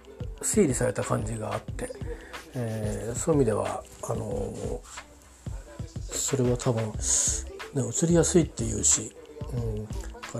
[0.46, 1.90] 整理された感じがあって、
[2.56, 4.54] えー、そういう意味ではあの、
[6.12, 6.92] それは多分、ね、
[8.04, 9.16] 映りやすいっていうし、
[9.54, 9.88] うん、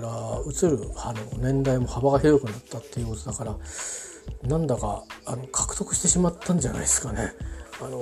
[0.00, 0.08] ら
[0.46, 3.56] 映るあの年代も幅が広くなったっていうことだから
[4.46, 7.32] なんだかあの獲得してしまったんじゃないですかね。
[7.80, 7.98] あの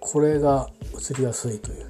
[0.00, 0.68] これが
[1.10, 1.86] 映りやすいという。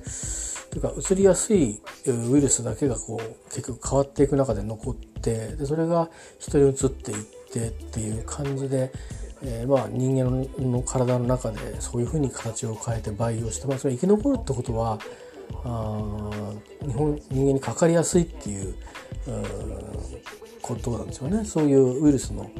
[0.70, 8.90] というか移りやすいウイルスだけがこう結局変わっていく中で残ってでそれが人に移っていってっていう感じで、
[9.42, 14.98] えー、まあ人間の体の中でそういうふうに形を変えて培養して、まあ、それ生き残るってことは
[15.64, 18.74] あ日本人間にかかりやすいっていう
[20.62, 21.44] ことなんですよね。
[21.44, 22.50] そういうウイルスの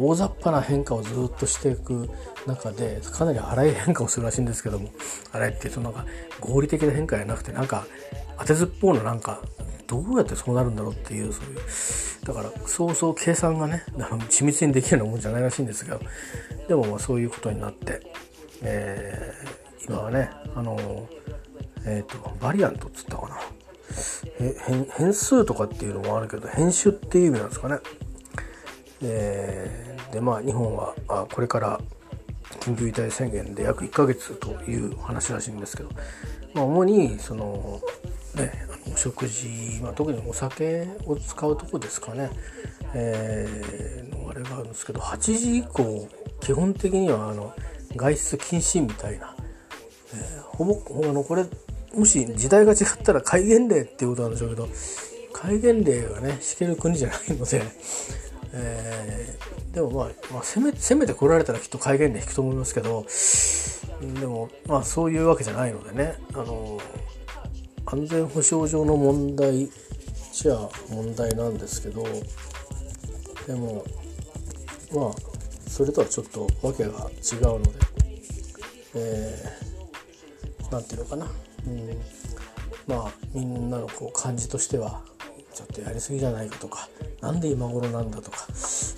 [0.00, 2.10] 大雑把な変化をずっとしていく
[2.46, 4.90] 中でかなり荒い変化をするらしいんですけども。
[5.32, 6.04] 荒いっていうとなんか
[6.40, 7.86] 合理的な変化じゃなくてなんか
[8.38, 9.40] 当てずっぽうのなんか
[9.86, 11.58] どうやってそうなるんだろうっていうそういう
[12.26, 13.84] だからそうそう計算がね
[14.28, 15.98] 緻密にできるようなもんじゃないらしいんですが
[16.68, 18.00] でもまあそういうことになって、
[18.62, 21.08] えー、今はねあの
[21.88, 23.38] えっ、ー、とバリアントっつったかな。
[24.96, 27.78] 変数とかっていうのもあるけど編集っていう意味なんですかね。
[29.02, 31.80] えー、でまあ日本はあこれから
[32.60, 35.90] 緊急事態宣言で約1ヶ月という話らしいんですけど、
[36.54, 37.80] まあ、主にその
[38.34, 38.52] ね
[38.92, 42.30] お食事、まあ、特にお酒を使うとこですかね、
[42.94, 46.08] えー、あれがあるんですけど8時以降
[46.40, 47.54] 基本的にはあの
[47.96, 49.34] 外出禁止みたいな、
[50.14, 51.44] えー、ほぼあのこれ
[51.94, 54.68] もし時代が違ったら戒厳令っていうことなんでしょうけど
[55.32, 57.62] 戒厳令がね敷ける国じゃないので、
[58.52, 63.06] えー、でもまあ、まあ、攻め攻めてこられたらきっと戒厳令引くと思いますけど
[64.20, 66.78] でもまあそういうわけじゃないのでねあの
[67.86, 69.68] 安全保障上の問題
[70.32, 72.04] じゃ問題なんですけど
[73.46, 73.84] でも
[74.92, 77.70] まあそれとはちょっとわけが違うので、
[78.94, 81.47] えー、ていうのかな。
[81.66, 82.00] うん、
[82.86, 85.02] まあみんなのこう感じとしては
[85.54, 86.88] ちょっとやりすぎじゃないかとか
[87.20, 88.46] 何で今頃なんだとか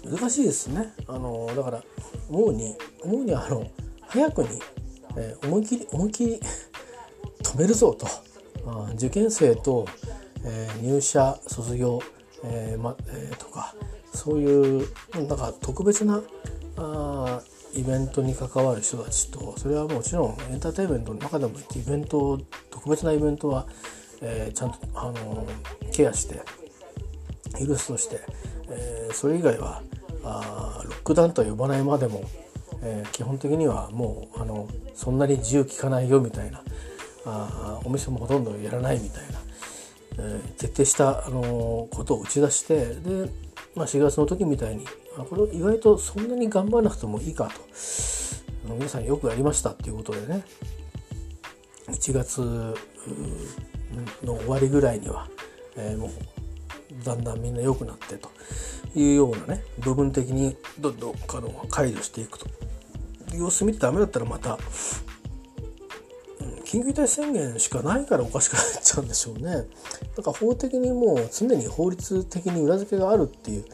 [0.04, 0.92] 難しいですね。
[1.06, 1.82] あのだから
[2.28, 3.66] 思うに思うにあの
[4.02, 4.48] 早くに、
[5.16, 6.40] えー、思い切り思い切り
[7.42, 8.06] 止めるぞと。
[8.66, 9.86] あ受験生と、
[10.44, 12.00] えー、入社卒業、
[12.44, 13.74] えーまえー、とか
[14.12, 16.22] そういうなんか特別な
[16.76, 17.40] あ
[17.74, 22.38] イベントに関わる人たちとそれはもちろんエンターテインメントの中でもイベント
[22.70, 23.66] 特別なイベントは、
[24.20, 25.46] えー、ちゃんと、あの
[25.92, 26.40] ケアして
[27.58, 28.20] 許すとして、
[28.68, 29.82] えー、それ以外は
[30.24, 32.24] あロックダウンとは呼ばないまでも、
[32.82, 36.62] えー、基本的にはもうあのそんなに自由利かないよみたいな
[37.26, 39.38] あお店もほとんどやらないみたいな、
[40.18, 43.30] えー、徹底した、あのことを打ち出してで、
[43.74, 44.86] まあ、4月の時みたいに
[45.18, 47.60] あこれ意外とそんなに頑張らなくてもいいかと。
[48.74, 50.44] 皆さんよくやりましたっていうことでね。
[51.88, 52.40] 1月
[54.22, 55.28] の終わりぐらいには、
[55.76, 58.30] えー、もうだんだんみんな良くなってと
[58.94, 62.46] いうようなね部分的にどんどんあの解除していくと。
[63.34, 64.58] 様子見てダメだったらまた
[66.64, 69.66] 緊急事態宣言しかないからおかしくなっちゃうんでしょうね。
[70.16, 73.64] だから法的にもう常に法律的に裏付けがあるっていう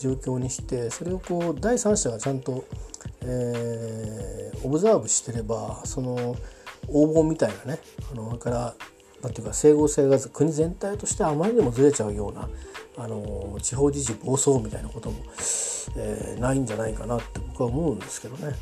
[0.00, 2.64] 状況にしてそれをこう第三者がちゃんと、
[3.22, 6.34] えー、オブザーブしてればその
[6.88, 7.78] 応募みたいなね
[8.10, 8.74] あのそれから
[9.22, 12.48] なんていうか整合性が国全体としてあまりにもずれちゃうような
[12.96, 15.18] あの地方自治暴走みたいなことも、
[15.96, 18.54] えー、ないんじゃないかなって僕は思うんですけどね。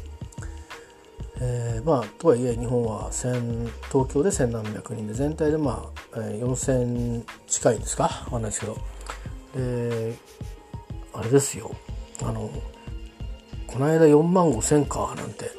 [1.41, 8.09] えー、まあとはいえ日本は東京で千何百人で全体でまあ、えー、4,000近いんですか？
[8.25, 8.77] 分かんないですけど
[9.55, 10.17] で
[11.19, 11.75] あれですよ
[12.23, 12.51] あの
[13.67, 15.51] この間4万5,000かなんて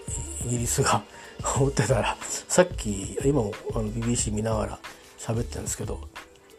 [0.45, 1.03] イギリスが
[1.57, 4.79] 思ってたらさっき今もあの BBC 見ながら
[5.17, 5.99] 喋ってるんですけど、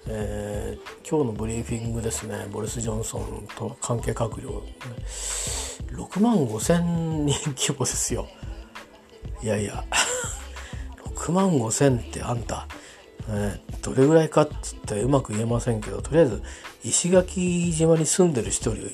[0.07, 4.63] えー、今日のブリーフィングですねボリス・ジョンソンと関係閣僚
[5.93, 8.29] 6万5,000人規模ですよ。
[9.43, 9.85] いやいや
[11.17, 12.67] 6万5千ってあんた、
[13.33, 16.43] えー、どれぐらいかっつってうまく言えませんけどとりあえず
[16.85, 18.91] 石垣島に住んでる人より、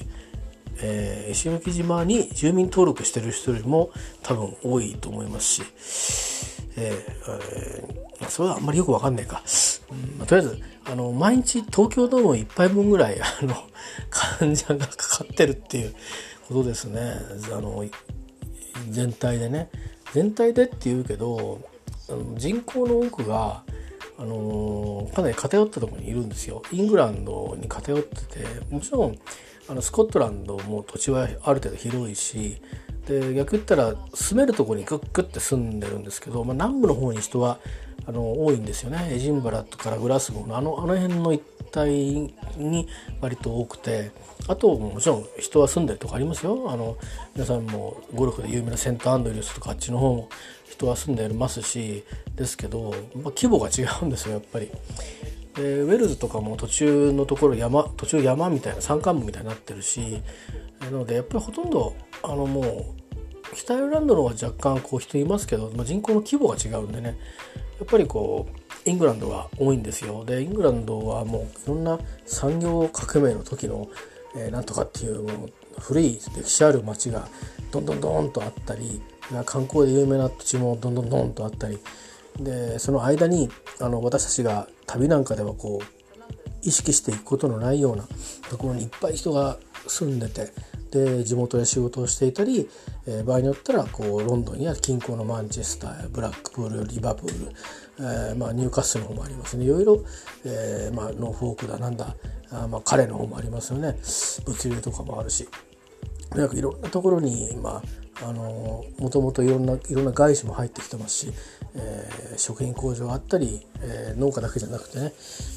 [0.83, 3.91] えー、石垣島に住民登録してる人よりも
[4.23, 7.85] 多分多いと思いますし、えー
[8.21, 9.43] えー、それはあんまりよくわかんないか。
[9.91, 13.55] うんまあ、とりあえずあの毎日東京ドーム1杯分ぐらいあの
[14.11, 15.95] 患者がかかってるっていう
[16.49, 17.01] ことですね
[17.53, 17.85] あの
[18.91, 19.71] 全体でね
[20.13, 21.61] 全体でっていうけど
[22.37, 23.65] 人口の多くが
[24.19, 26.63] あのかなり偏ったところにいるんですよ。
[26.73, 29.19] イングランドに偏っててもちろん
[29.69, 32.61] あのスコットランドも土地はある程度広いし
[33.07, 37.59] で逆言ったら住めるとこにグッグッて住んでるんですけど、まあ、南部の方に人は
[38.07, 39.09] あの多いんですよね。
[39.11, 41.43] エジンバラとからグラスゴーのあのあの辺の一
[41.77, 42.89] 帯に
[43.21, 44.13] 割と多くて
[44.49, 46.71] あともちろん人は住んでるとこありますよ。
[46.71, 46.97] あの
[47.35, 50.29] 皆さんもゴルフで有名なセントアンドリュースとかあっちの方も
[50.77, 52.05] 人は住んでますし
[52.37, 54.71] ですけど、まあ、規模が違うんですよやっぱり。
[55.55, 60.21] でウェルズとかも途中のところ山途中山みたいな山間部みたいになってるし
[60.81, 67.17] なのでやっぱりほとんどあのもう北アイルランドの方は若干こう人いますけど、まあ、人口の規模が違うんでね
[67.79, 73.89] やっぱりこうイングランドが多いんですよでイングランドはもういろんな産業革命の時の、
[74.37, 77.29] えー、なんとかっていうもう古い歴史ある町が
[77.71, 79.01] どんどんどんとあったり
[79.45, 81.79] 観光で有名な土地もどんどんどんとあったり。
[82.41, 83.49] でその間に
[83.81, 85.97] あの私たちが旅なんかではこう
[86.63, 88.07] 意識していくことのないような
[88.51, 89.57] ところにいっぱい人が
[89.87, 90.53] 住んでて
[90.91, 92.69] で地元で仕事をしていたり、
[93.07, 97.53] えー、場合によったらこうロンドンや近郊のマンチェスターブラックプールリバプール、
[97.99, 99.65] えーまあ、ニューカッスルの方もありますね。
[99.65, 100.05] いろいろ、
[100.45, 102.17] えーまあ、ノーフォークだなんだ
[102.51, 103.97] あ、まあ、彼の方もありますよね。
[104.45, 105.49] 物流とかもあるし。
[106.31, 107.83] とにかくいろんなところに、まあ、
[108.23, 111.33] あのもともといろんないろんな外資も入ってきてますし、
[111.75, 115.13] えー、食品工場あったり、えー、農家だけじゃなくてね、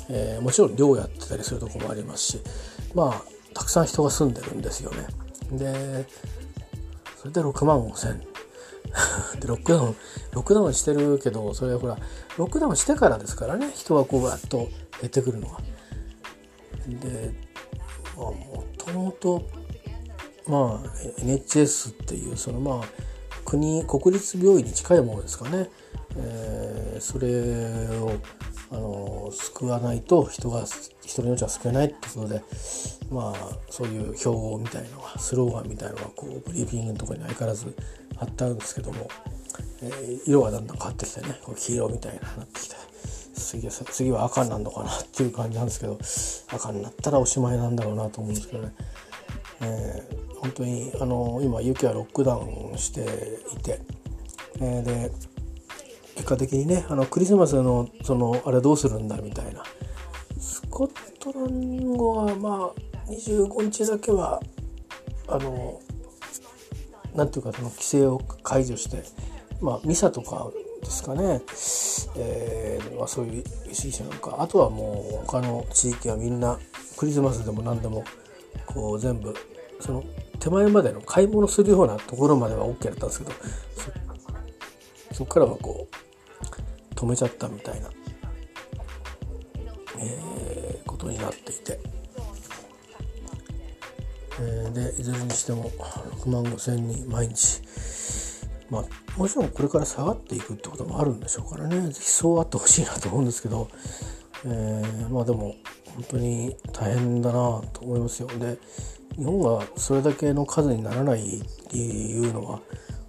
[0.09, 2.41] えー、もちろん漁やってたりするとこもありますし
[2.93, 3.21] まあ
[3.53, 5.07] たくさん人が住んでるんですよね。
[5.51, 6.05] で
[7.17, 8.19] それで6万5千
[9.39, 9.95] でロックダウン
[10.31, 11.97] ロックダウンしてるけどそれはほら
[12.37, 14.69] ロックダウンしてからですからね人がこうわっと
[15.01, 15.59] 減ってくるのは。
[16.87, 17.33] で
[18.15, 19.47] もともと
[20.49, 22.85] まあ NHS っていうそのまあ
[23.45, 25.69] 国国立病院に近いものですかね、
[26.17, 28.11] えー、それを
[28.71, 30.65] あの救わないと人が
[31.03, 32.43] 人の命は救えないってことで
[33.09, 37.75] まあそういう標語みたいのはスローガンみたいのがこうブリーフィングのところに相変わらず
[38.17, 39.07] 貼ってあるんですけども、
[39.81, 42.75] えー、色がだんだん変わってきてねこう黄色みたいになってきて
[43.33, 45.97] 次は次は赤になるのかなっていう感じなんですけど
[46.53, 48.73] 赤になったらおしまいなんだろうなと思うんですけどね。
[49.61, 52.43] えー、本当にあの今雪はロックダウ
[52.73, 53.01] ンして
[53.53, 53.79] いて、
[54.61, 55.11] えー、で
[56.15, 59.63] 結果的にねあのクリスマスのそのあれどうするんだみたいな。
[60.39, 64.41] スコットランドはまあ25日だけは
[65.27, 65.81] あの
[67.13, 69.03] なんていうかその規制を解除して
[69.61, 70.49] まあミサとか
[70.81, 71.41] ですかね、
[72.15, 74.37] えーまあ、そういう意思なんか。
[74.39, 76.57] あとはもう他の地域はみんな
[76.95, 78.03] クリスマスでも何でも
[78.65, 79.35] こう全部
[79.79, 80.03] その
[80.39, 83.31] 手前までの買い物するようなところまでは OK だったんですけど
[85.13, 87.89] そこからはこう止めちゃったみたいな、
[89.99, 91.79] えー、ことになっていて、
[94.39, 97.61] えー、でいずれにしても6万5千人毎日
[98.69, 98.83] まあ
[99.17, 103.69] もちろんこれから下がっていくってこともあるんでしょうからね是非そうあってほしいなと思うんですけど、
[104.45, 105.55] えー、まあでも
[105.95, 108.27] 本当に大変だなと思いますよ。
[108.27, 108.57] で
[109.19, 112.59] 日本がそれだけの数にならないっていうのは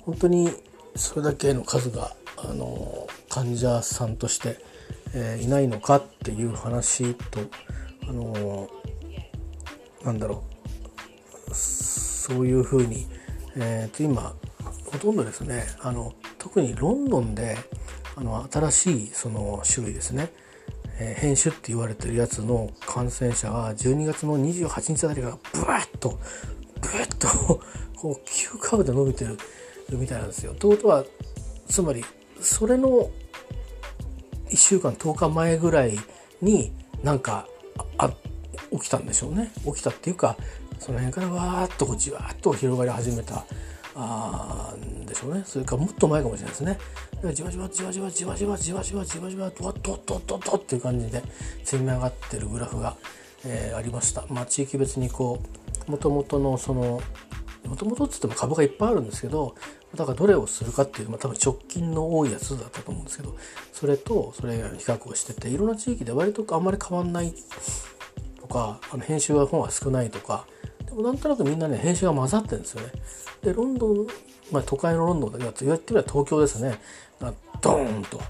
[0.02, 0.50] 本当に
[0.96, 4.58] それだけの数があの患者さんとして、
[5.14, 7.40] えー、いないのかっていう話と
[8.08, 8.68] あの
[10.04, 10.42] なんだろ
[11.48, 11.54] う。
[12.30, 13.06] そういうふうに、
[13.56, 14.34] えー、と今
[14.86, 17.56] ほとんどですねあの特にロンドンで
[18.14, 20.30] あの新しいその種類ですね、
[21.00, 26.18] えー、変種って言われてるやつの感染者が12月の28日あたりがブワッと
[26.80, 27.62] ブワッと
[27.96, 29.36] こう急カーブで伸びてる
[29.90, 30.54] みたいなんですよ。
[30.54, 31.04] ということは
[31.68, 32.04] つまり
[32.40, 33.10] それの
[34.50, 35.98] 1週間10日前ぐらい
[36.42, 36.72] に
[37.02, 37.46] なんか
[37.96, 38.12] あ
[38.72, 40.36] 起きたんでしょうね起きたっていうか
[40.78, 43.44] その辺からわーっとこうじわーっと広がり始めた
[44.02, 44.74] あ
[45.06, 45.42] でしょうね。
[45.44, 46.78] それからもっと前かもしれないですね。
[47.34, 51.22] じわじわじわじわじわじわじわじわじわじわとわっとっとっとっとっていう感じで
[51.64, 52.96] 積み上がってるグラフが、
[53.44, 55.42] えー、ありましたまあ地域別にこ
[55.86, 57.02] うもともとのその
[57.66, 59.54] もともとっつっても株がいっぱいあるんですけど
[59.94, 63.36] だからどれをするかっていう、まあ、多分直近の多いやつだったと思うんですけど
[63.72, 67.34] それとそれ以外の比較をしてていろんな地域で割とあんまり変わんない
[68.40, 70.46] とかあの編集が本は少ないとか
[70.90, 72.92] でもなんとなくみんなね編集が混ざってるんですよね。
[73.42, 74.06] でロンドン、
[74.52, 76.78] まあ、都会のロンドンだけだと言われてみれば東京ですね
[77.60, 78.20] ドーンと、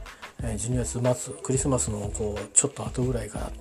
[0.43, 3.53] えー、12月末クリスマスのこうちょっと後ぐらいから、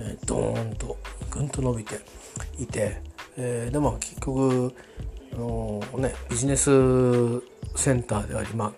[0.00, 0.96] えー、ドーンと
[1.30, 2.00] ぐんと伸びて
[2.58, 3.00] いて、
[3.36, 4.74] えー、でも結局
[5.32, 6.70] あのね、ビジネス
[7.74, 8.72] センターであり、まあ、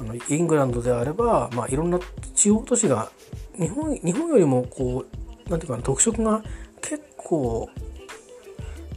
[0.00, 1.98] あのイングランドであれば、まあ、いろんな
[2.34, 3.10] 地方都市が
[3.58, 5.06] 日本日本よりもこ
[5.46, 6.42] うなんていうかな特色が
[6.82, 7.70] 結構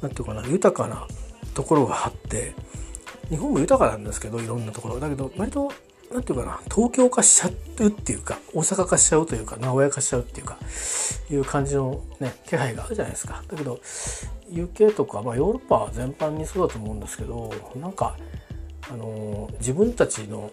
[0.04, 1.08] なんていうかな豊かな
[1.56, 2.54] ところがあって
[3.30, 5.00] 日本も豊かなんですけどいろんなところ。
[5.00, 5.72] だけど割と
[6.12, 10.60] なんていうかな東京化しちゃうっていうか大阪化しちゃうというか名古屋化しちゃうっていうか
[11.32, 13.42] いう感じのね気配があるじゃないですか。
[13.48, 13.80] だけど
[14.52, 18.16] UK とか、まあ、ヨーロッパは全般にそうだと思うんですけどなんか
[18.92, 20.52] あの自分たちの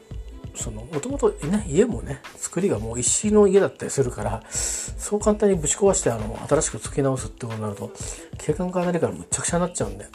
[0.61, 7.91] そのもともとね家もね作りがもう石の家だったりするからそう簡単にぶち壊してあの新しく付け直すってことになると
[8.39, 10.07] 景観がなりからむちゃくちゃになっちゃうんで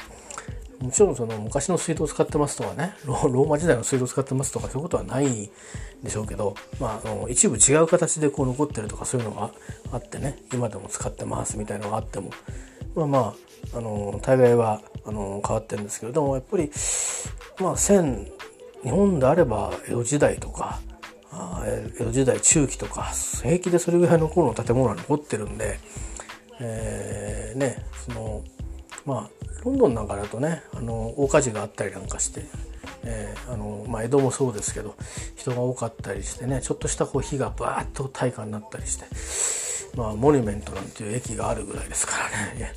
[0.80, 5.50] もちろんその昔の水道を使ってますとかねローマ時代の水道を使ってますとかそういうことはないん
[6.04, 9.52] でしょうけど、まあ、あの一部違う形でこう残ってるとかそういうのが
[9.91, 12.30] あってね今でも使ってますみたいなのがあっても
[12.93, 13.20] まあま
[13.74, 16.70] ああの大概はあの変わってるんですけれどもやっぱり
[17.60, 18.32] まあ1000
[18.86, 20.80] 日本であれば江戸時代とか
[21.98, 23.12] 江戸時代中期とか
[23.42, 25.80] 平気でそれぐらいの頃の建物が残ってるんで、
[26.60, 28.44] えー、ねその
[29.06, 29.30] まあ
[29.64, 32.46] ロンドンなんかだとねあの大火事があったりなんかして、
[33.04, 34.96] えーあのまあ、江戸もそうですけど
[35.36, 42.74] 人が多かったりしてねちょっとしたこう火がバーッと大火になったりして、まあ、モニュメントなんていう駅があるぐらいですからね、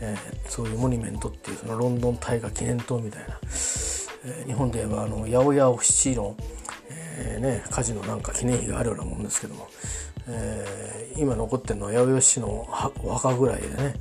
[0.00, 3.38] えー、そういうモニュメントっていうそのロンドン大火記念塔みたいな、
[4.46, 6.36] 日本で言えばあの八百屋オ七の、
[7.18, 9.68] えーね、火事のなんか記念碑があるようなもんですけども、
[10.28, 12.68] えー、今残ってるのは八百屋七の
[13.02, 13.94] お墓ぐらいでね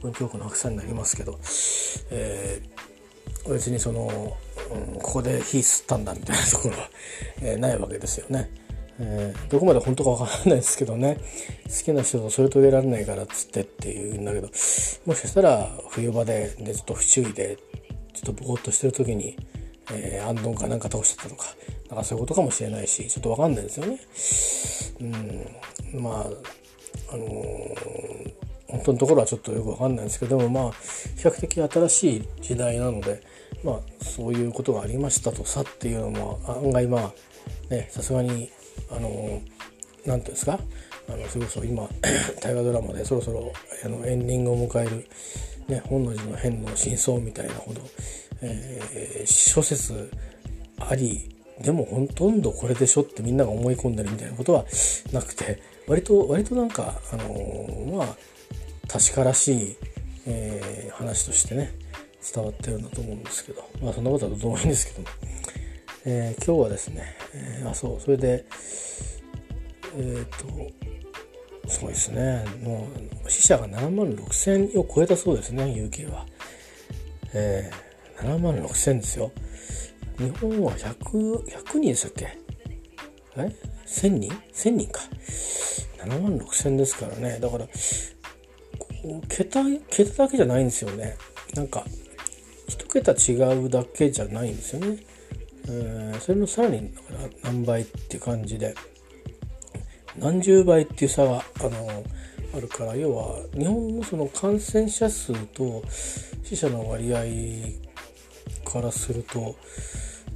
[0.00, 1.38] 文京区の白山になりますけど、
[2.10, 4.36] えー、別にその、
[4.92, 6.90] うん、ここで火吸ったんだみたいなところは、
[7.42, 8.50] え、ないわけですよね。
[8.98, 11.18] えー、どこまで本当かわからないですけどね
[11.64, 14.50] 好きな人とそれと入れられないからっつってっていうんだけども
[15.14, 17.58] しかしたら冬場ででちょっと不注意で
[18.14, 19.36] ちょっとぼーっとしてる時に、
[19.92, 21.46] えー、アンドンかなんか倒してたとか
[21.88, 24.00] なんかそういうことかもしれないしちょっとわかんないですよね。
[25.94, 30.72] うん、まああのー本当のところはちょっとよくわかんないんですけどもまあ
[31.16, 33.22] 比較的新しい時代なので
[33.64, 37.12] まあそういうことがありましたとさっていうのも案外まあ
[37.70, 38.50] ねさすがに
[38.90, 39.42] あの何て
[40.04, 40.58] 言うんですか
[41.08, 41.88] あのそれこそ今
[42.42, 43.52] 大河ドラマでそろそろ
[43.84, 45.06] あのエンディングを迎える、
[45.68, 47.80] ね、本能寺の変の真相みたいなほど、
[48.42, 50.10] えー、諸説
[50.78, 54.64] ありでもほとんどこれでしょってみんなが思い込んでるみたいなことは
[55.12, 58.16] なくて割と割となんかあのー、まあ
[58.88, 59.76] 確からしい、
[60.26, 61.72] えー、話としてね
[62.34, 65.08] 伝わってるんだと思うんですけどまあそんなことはどうでもいいんですけども、
[66.04, 68.44] えー、今日はですね、えー、あそうそれで
[69.98, 72.86] えっ、とすごいですねも
[73.24, 76.26] う死者が7万6,000を超えたそうですね UK は、
[77.32, 77.85] えー、
[78.18, 79.32] 7万6千ですよ。
[80.18, 82.38] 日本は 100, 100人でしたっけ？
[83.36, 83.54] え
[83.86, 85.00] ？1000人 ?1000 人か。
[85.98, 87.38] 7万6,000ですからね。
[87.40, 87.66] だから
[89.28, 91.16] 桁桁だけじゃないんですよね。
[91.54, 91.84] なんか
[92.68, 93.34] 一桁違
[93.66, 94.98] うだけじゃないんですよね、
[95.68, 96.92] えー、それのさらに
[97.44, 98.74] 何倍っていう感じで。
[100.18, 102.04] 何十倍っていう差があの
[102.54, 105.82] あるから要は日本のその感染者数と
[106.42, 107.20] 死者の割合
[108.80, 109.56] からすると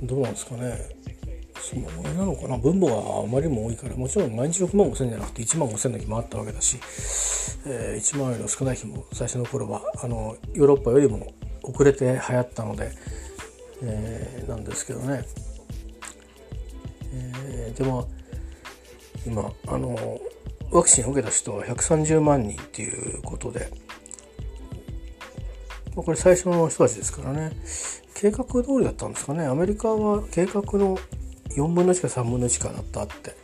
[0.03, 0.78] どうなんですかね。
[1.61, 2.57] そのぐらいなのかな。
[2.57, 6.78] 分母があまりにも多いからもちろん毎日6万5千じゃなくて1万5千の日もあったわけだし、
[7.66, 11.32] えー、1万よりも少ない日も最初の頃はあのヨーロッパよりも
[11.62, 12.93] 遅れて流行ったので、
[13.82, 15.24] えー、なんですけどね、
[17.12, 18.09] えー、でも
[19.26, 20.18] 今あの
[20.70, 23.70] ワクチンを受けた人は130万人っていうことで
[25.95, 27.53] これ最初の人たちですからね。
[28.14, 29.47] 計画通りだったんですかね。
[29.47, 30.99] アメリカは計画の
[31.57, 33.34] 4分の1か3分の1かだったって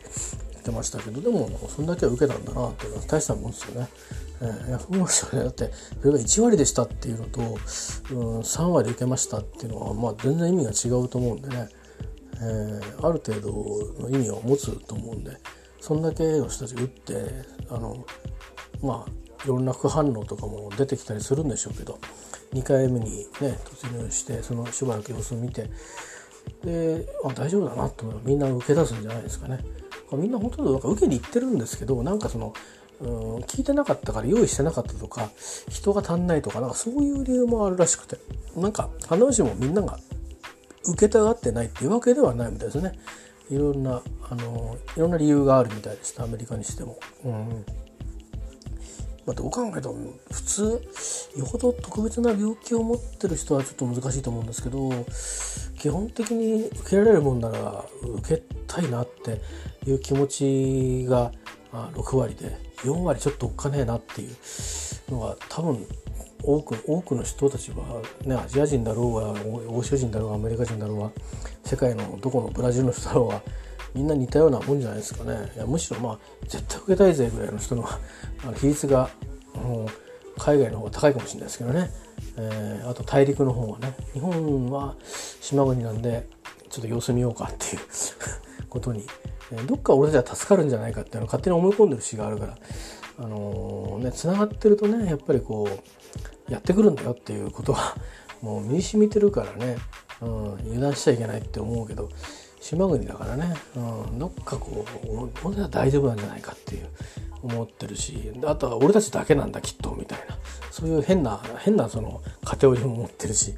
[0.51, 3.87] 言ってましたけどでもそんだけは受けたんだなっていうのは大したもんですよね。
[4.39, 5.45] えー、そうですよね。
[5.45, 7.57] だってそれが1割でしたっていうのと、うん、
[8.41, 11.69] 3割受けましたっていうのは、まあ、全然意味が違うと思うんでね、
[12.35, 13.51] えー、ある程度
[13.99, 15.31] の意味を持つと思うんで
[15.79, 17.13] そんだけの人たち打って
[17.69, 18.05] あの
[18.81, 21.99] まあいろんな副反応とかも出てきたりするんでしょうけど
[22.53, 25.69] 2回目にね突入してそのしばらく様子を見て
[26.63, 29.59] であ大丈夫だなとみんな受け出すんじゃないですかね。
[30.13, 32.53] みんなほとんどなんか受けに行ってるんですけどなんかその
[33.01, 35.29] うん聞いてなかったから用意してなかったとか
[35.69, 38.17] 人が足んないとかなんかそういう理由もあるらしくて
[38.55, 39.99] なんか必ずしもみんなが
[40.85, 42.97] 受けたがってないっていうわけではないみたいですね。
[43.49, 46.97] いろんなあのいろんな理由があるみたいですアメリカにしても。
[47.25, 47.65] うん
[49.27, 50.81] まあ、どう考えても普通
[51.37, 54.89] よほど特別な病気を持ってる人はちょっと難しいと思うんですけど
[55.77, 59.41] 基本的に受けられるもんなら受けたいなって
[59.85, 61.33] いう気持ちが
[61.73, 65.85] 6割で4割ちょっとおっかねえなっていうのが多分
[66.41, 71.11] 多く多くの人たちは、ね、アジア人だろうが欧州人だろうがアメリカ人だろうが
[71.65, 73.41] 世界のどこのブラジルの人だろうが
[73.93, 75.51] みんな似たようなもんじゃないですかね。
[75.55, 77.87] いやむしろまあ絶対受けたいぜぐらいの人の
[78.43, 79.09] あの比率が
[79.53, 79.87] もう
[80.37, 81.89] 海外の方が高いかもしれないですけどね、
[82.37, 84.95] えー、あと大陸の方はね日本は
[85.41, 86.27] 島国なんで
[86.69, 87.81] ちょっと様子見ようかっていう
[88.69, 89.05] ことに、
[89.51, 92.57] えー、どっか俺たちは助かるんじゃないかっていうのを勝手に思い込んでる節があるから
[93.19, 95.67] あのー、ねつながってるとねやっぱりこ
[96.49, 97.95] うやってくるんだよっていうことは
[98.41, 99.77] もう身に染みてるからね、
[100.21, 102.09] うん、油断しちゃいけないって思うけど
[102.67, 106.89] 島国だからね、うん、どっかこう俺は大丈夫なんじゃないかっていう
[107.41, 108.33] 思ってるし。
[108.43, 110.37] あとは俺たちだけなんだきっとみたいな。
[110.69, 113.55] そういう変な変なそのカテゴリーも持ってるし。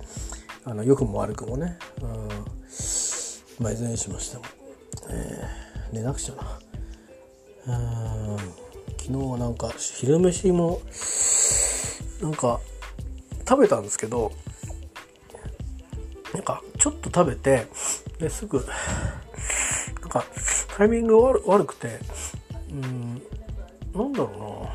[0.64, 2.28] あの良くも悪くもね、うん、
[3.64, 4.43] まあいずれにしましても、
[5.10, 6.36] えー、寝なくちゃ
[7.66, 7.78] な。
[7.80, 8.38] うん。
[8.99, 10.82] 昨日はなんか昼飯も
[12.22, 12.60] なんか
[13.47, 14.32] 食べたんですけど
[16.32, 17.66] なんかちょっと食べて
[18.20, 18.63] ですぐな
[20.07, 20.24] んか
[20.78, 21.99] タイミング悪悪くて
[22.72, 23.22] うん
[23.93, 24.72] なんだろ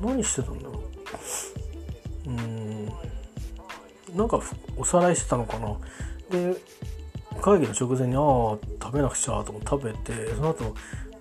[0.00, 0.12] うな。
[0.12, 0.82] 何してたんだろ
[2.26, 2.30] う。
[2.30, 2.86] うん
[4.16, 4.40] なんか
[4.76, 5.76] おさらいしてたのかな。
[6.30, 6.56] で
[7.40, 10.74] 会議の直前にああ食べなくちゃと思って食べてその後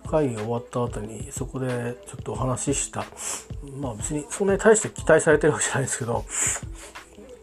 [0.10, 3.06] 会議が終わった後にそこでちょっとお話しした。
[3.80, 6.24] まあ別にそんなに大して期待されてるわけじゃないですけど。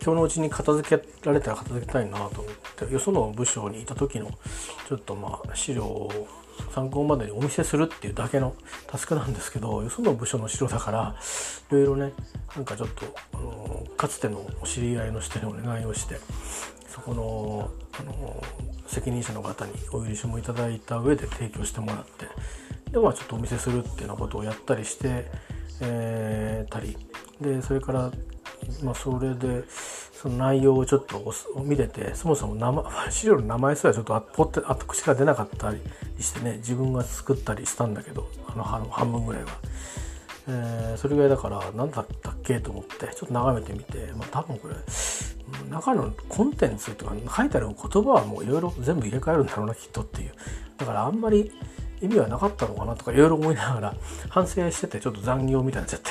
[0.05, 4.31] 今日のうちに片付けられたら片付けたいなと思ってよその部署にいた時の
[4.87, 6.29] ちょっとまあ資料を
[6.75, 8.55] 参考までにお見せするっていうだけの
[8.87, 11.17] タスクなんですけどよその部署の資料だから
[11.71, 12.13] いろいろね
[12.55, 16.17] なんかちょっとあのかつてのお知り合いの人にお願いをして
[16.87, 18.43] そこのあの
[18.87, 22.27] 責任者の方にお許しもいただいた上で提供してもらって
[22.91, 25.31] でまあちょっとお見せするっていうようなことをやったりして、
[25.81, 26.97] えー、たり
[27.41, 28.11] でそれから
[28.83, 29.65] まあそれで
[30.13, 35.81] その内容をちょっと見ててそもそも生 資料の名前すらちょっとあポってあと口が出なかったり
[36.19, 39.51] してね自分が作ったりしたんだけどあの半分ぐらいは。
[40.47, 44.75] えー、それぐらいだから何だったっけと思ってちょっと眺めてみて、まあ、多分これ
[45.71, 50.33] 中のコンテンツとか書いてある言葉はもういろいろ全部入れ替えるんだろうなきっとっていう
[50.77, 51.51] だからあんまり
[52.01, 53.95] 意味はなかったのかなとかいろいろ思いながら
[54.29, 56.11] 反省しててちょっと残業みたいになっちゃって。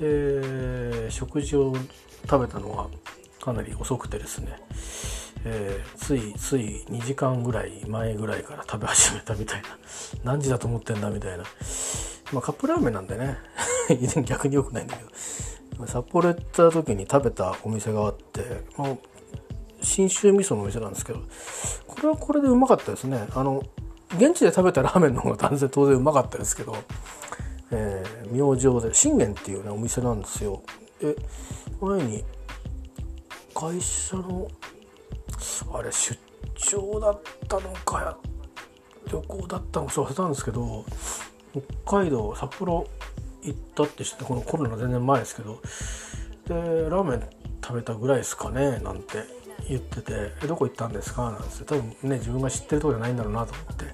[0.00, 1.74] で食事を
[2.28, 2.88] 食べたのは
[3.40, 4.58] かなり遅くてですね、
[5.44, 9.68] えー、ついつい2時間ぐらい前ぐらいから食べ始めたみたいな。
[10.24, 11.44] 何時だと思ってんだみたいな、
[12.32, 13.36] まあ、カップラーメンなんでね。
[14.24, 15.10] 逆に良くないんだけど。
[15.86, 18.96] 札幌行った時に食べたお店があって、まあ、
[19.82, 21.20] 信州味噌のお店なんですけど
[21.86, 23.26] これはこれでうまかったですね。
[23.34, 23.62] あの
[24.16, 26.76] 現地で食べたラーメンの方が断然当然うまかったですけど、
[27.70, 30.62] えー、明星で信玄っていうねお店なんですよ。
[31.00, 31.14] で
[31.80, 32.24] 前に
[33.54, 34.48] 会社の
[35.72, 36.18] あれ出
[36.56, 38.18] 張だったのか
[39.10, 40.84] 旅行だったのか忘れたんですけど
[41.84, 42.86] 北海道札幌
[43.42, 45.60] 行ったって知ってこのコロナ全然前ですけど
[46.46, 46.54] で
[46.90, 47.22] ラーメン
[47.64, 49.39] 食べたぐらいですかねなんて。
[49.68, 53.84] 言ってて「どこ行ったんですか?」なんて多分ね自分が知ってるとこじゃないんだろうなと思って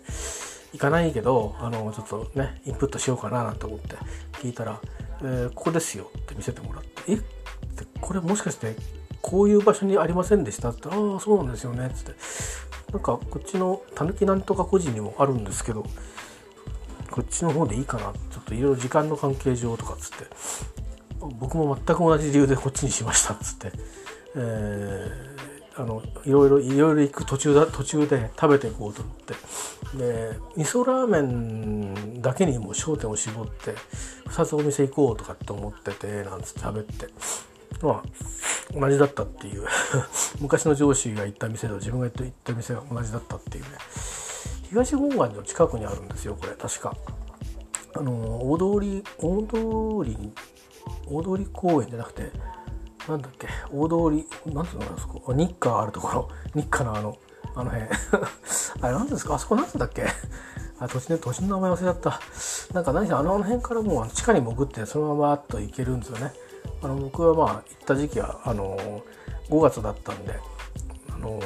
[0.72, 3.96] 行かないけどあのちょっとねインプットしようかななんて思って
[4.40, 4.80] 聞いたら
[5.22, 7.14] 「えー、ここですよ」って見せてもらって「え？
[7.14, 7.18] っ?」
[7.76, 8.76] てこれもしかして
[9.22, 10.70] こういう場所にありませんでした？
[10.70, 12.14] って「ああそうなんですよね」っつって。
[12.92, 15.84] なんかこっちのたぬきなんとか個人にもあるんですけど
[17.10, 18.12] こっちの方でいいかな？
[18.30, 20.26] ちょっといろいろ時間の関係上とかっつって。
[21.40, 23.32] 僕も全く同じ理由でこっちにしました。
[23.34, 23.72] っつって、
[25.78, 29.34] あのいろいろいろいろ行く途中だ途中で食べていこうと思って。
[29.96, 33.74] で味噌ラーメンだけにも焦点を絞って
[34.28, 37.08] 2つお店行こうとかって思っててなんつって食べて。
[37.82, 38.02] まあ
[38.72, 39.66] 同じだったっていう。
[40.40, 43.70] 昔の上司が行った店と自分が行った店が同じだったっていうね。
[44.70, 46.96] 東本願寺の近くにあるんですよこれ確か。
[47.94, 49.56] あの大通り大通
[50.04, 50.32] り
[51.06, 52.30] 大通り公園じゃなくて
[53.08, 53.48] なんだっけ？
[53.72, 55.32] 大通りなんていうのかなそこ？
[55.32, 56.28] 日課あるところ。
[56.54, 57.16] 日課のあの
[57.54, 57.84] あの辺。
[58.82, 59.34] あれ何ですか？
[59.34, 60.04] あそこなんだっけ？
[60.78, 62.20] あ土地ね土地の名前忘れちゃった。
[62.74, 66.32] なんか何せあの辺からもう地下に潜ってそのままっと行けるんですよね。
[66.82, 68.76] あの僕はまあ行った時期はあの
[69.48, 70.38] 5月だったんで
[71.14, 71.40] あの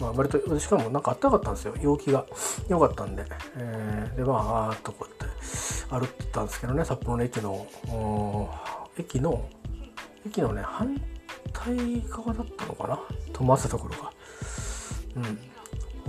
[0.00, 1.74] まあ割としかもなんかあったかかったんですよ。
[1.80, 2.24] 陽気が。
[2.68, 3.24] 良かったんで、
[3.56, 5.36] えー、でまああーっとこうやって
[5.90, 6.84] 歩いてたんですけどね。
[6.84, 7.66] 札幌の駅の
[8.98, 9.44] 駅の
[10.26, 11.00] 駅のね反
[11.52, 11.76] 対
[12.08, 12.98] 側だったのかな？
[13.32, 14.12] 止まったところが。
[15.16, 15.38] うん。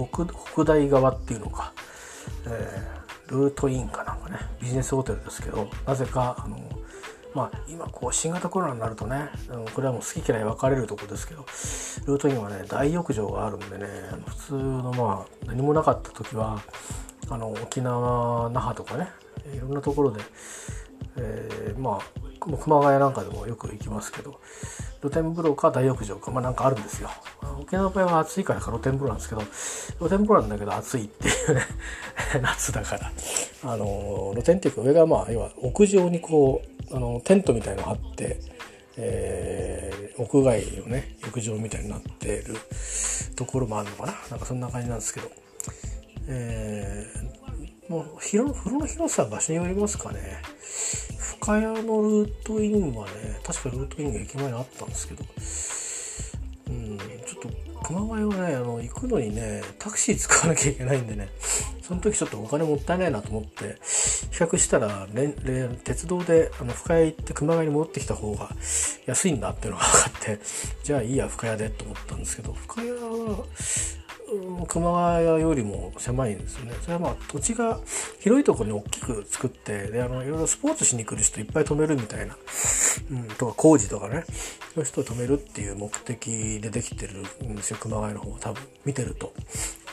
[0.08, 1.74] 北北大側っていうのか、
[2.48, 4.38] えー、ルートインかなんかね。
[4.62, 6.58] ビジネスホテルですけどなぜかあの
[7.36, 9.30] まあ今こう新型コロナになるとね
[9.74, 11.46] これはもう好き嫌い分かれるとこですけど
[12.06, 13.86] ルートインはね大浴場があるんでね
[14.28, 16.62] 普通のまあ何もなかった時は
[17.30, 19.10] あの沖縄那覇とかね
[19.56, 20.22] いろんなところで、
[21.18, 22.24] えー、まあ
[22.58, 24.40] 熊谷なんかでもよく行きますけど
[25.02, 27.10] 露天風呂か大浴場かまあなんかあるんですよ。
[27.60, 29.42] 沖縄の場合は暑いからか露天風呂なんですけど
[30.00, 31.62] 露天風呂なんだけど暑いっていうね
[32.42, 33.12] 夏だから。
[33.66, 36.62] あの露天っていうか上がまあ要は屋上にこ
[36.92, 38.40] うあのテントみたいの張って
[38.98, 42.56] えー、屋外のね浴場みたいになってる
[43.36, 44.14] ところもあるのかな。
[44.30, 45.32] なんかそんな感じなんですけど、
[46.28, 47.43] えー、
[47.90, 50.42] もう広風呂の広さは場所によりますかね。
[51.40, 55.24] 深谷のルートインはね確かルートインが駅前にあったんですけど。
[56.68, 61.30] うんちょっと熊谷はねあの行くのにねタクシー使わなきゃいけないんでね。
[61.84, 63.78] その時ちょっとお金もったいないなと思って
[64.32, 65.06] 比較したら
[65.84, 68.50] 鉄道であの深谷行って熊谷に戻ってきた方が
[69.06, 70.40] 安いんだっていうのが分かって
[70.82, 73.44] じゃあいいや深谷でと思ったんですけど深谷は
[74.68, 76.74] 熊谷よりも狭いんですよね。
[76.82, 77.80] それはまあ土地が
[78.20, 82.36] 広いところに大きく作ってであのいろいろスポーツしに来る人いっぱい止めるみたいな、
[83.12, 84.24] うん、とか工事とかね。
[84.74, 87.78] そういう人を止めるっていう目的でできてるんですよ。
[87.80, 89.34] 熊谷の方は多分見てると。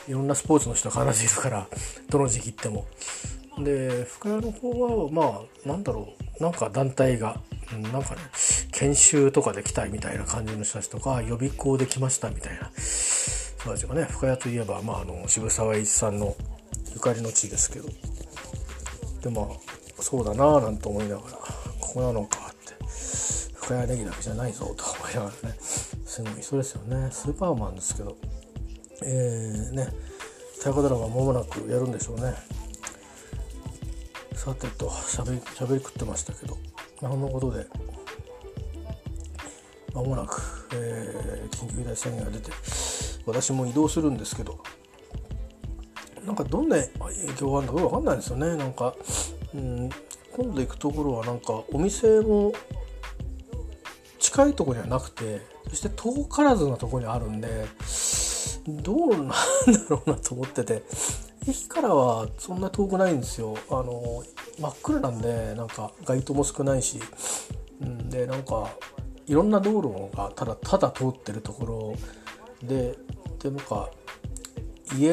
[0.07, 1.67] いろんなスポーツの人が必ずいるから
[2.09, 2.87] どの時期行っても。
[3.63, 6.43] で深谷の方はまあなんだろう。
[6.43, 7.39] なんか団体が
[7.91, 8.21] なんかね
[8.71, 12.71] 研修とかで来たいみたいな感じの人たちとか予備校で来ましたみたいな。
[13.61, 14.05] 人たちがね。
[14.05, 16.35] 深谷といえば、まあ、あの渋沢栄一さんの
[16.93, 17.89] ゆかりの地ですけど。
[19.21, 19.45] でまあ
[20.01, 21.37] そうだなぁなんて思いながら
[21.79, 22.73] ここなのかって。
[23.53, 25.55] 深谷ネギだけじゃないぞと思いながらね。
[25.59, 27.09] すごい人ですよね。
[27.11, 28.17] スーパーマンですけど。
[29.03, 29.87] えー、ね。
[30.63, 32.33] 大河ドラマ間もなくやるんでしょうね。
[34.33, 36.57] さてとしゃべりしゃべり食ってましたけど。
[36.99, 37.65] そんなことで
[39.93, 42.51] 間もなく、えー、緊急事態宣言が出て
[43.25, 44.63] 私も移動するんですけど
[46.25, 48.55] なんかどんな影響があるのか分かんないですよね。
[48.55, 48.93] なんか、
[49.55, 49.89] うん、
[50.33, 52.53] 今度行くところはなんかお店も
[54.19, 57.65] 近いところにはなくてそして遠からずなところにあるんで
[58.67, 59.33] どうなんだ
[59.89, 60.83] ろうなと思ってて
[61.47, 63.57] 駅からはそんな遠くないんですよ。
[63.71, 64.23] あの
[64.59, 66.99] 真っ暗なんでなんか街灯も少ないし、
[67.81, 68.69] うん、でなんか
[69.31, 71.65] いろんな道路がただただ通ってるとこ
[72.61, 72.97] ろで
[73.39, 73.89] でなんか
[74.97, 75.09] 家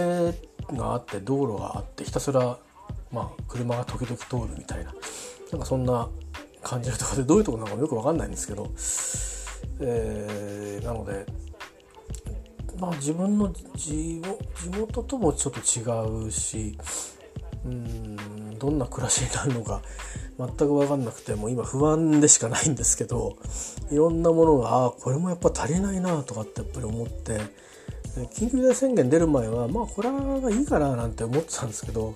[0.72, 2.58] があって道路があってひたすら
[3.12, 4.92] まあ車が時々通るみたいな
[5.52, 6.08] なんかそんな
[6.64, 8.72] 感じのところでどういうとこなのかよく分かんないんですけど、
[9.80, 11.24] えー、なので
[12.76, 14.20] まあ自分の地
[14.76, 16.76] 元ともちょっと違うし
[17.64, 18.17] うん
[18.58, 19.82] どんな暮らしになるのか
[20.38, 23.36] 全く分かんなくてもう今不安でしかないんですけど
[23.90, 27.40] いろんなものがあこれもやっぱ足りないなとかってやっぱり思って
[28.34, 32.14] 緊急事態宣言出る前はまあこれはいいかななんて思ってたんですけど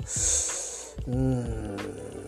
[1.09, 1.76] うん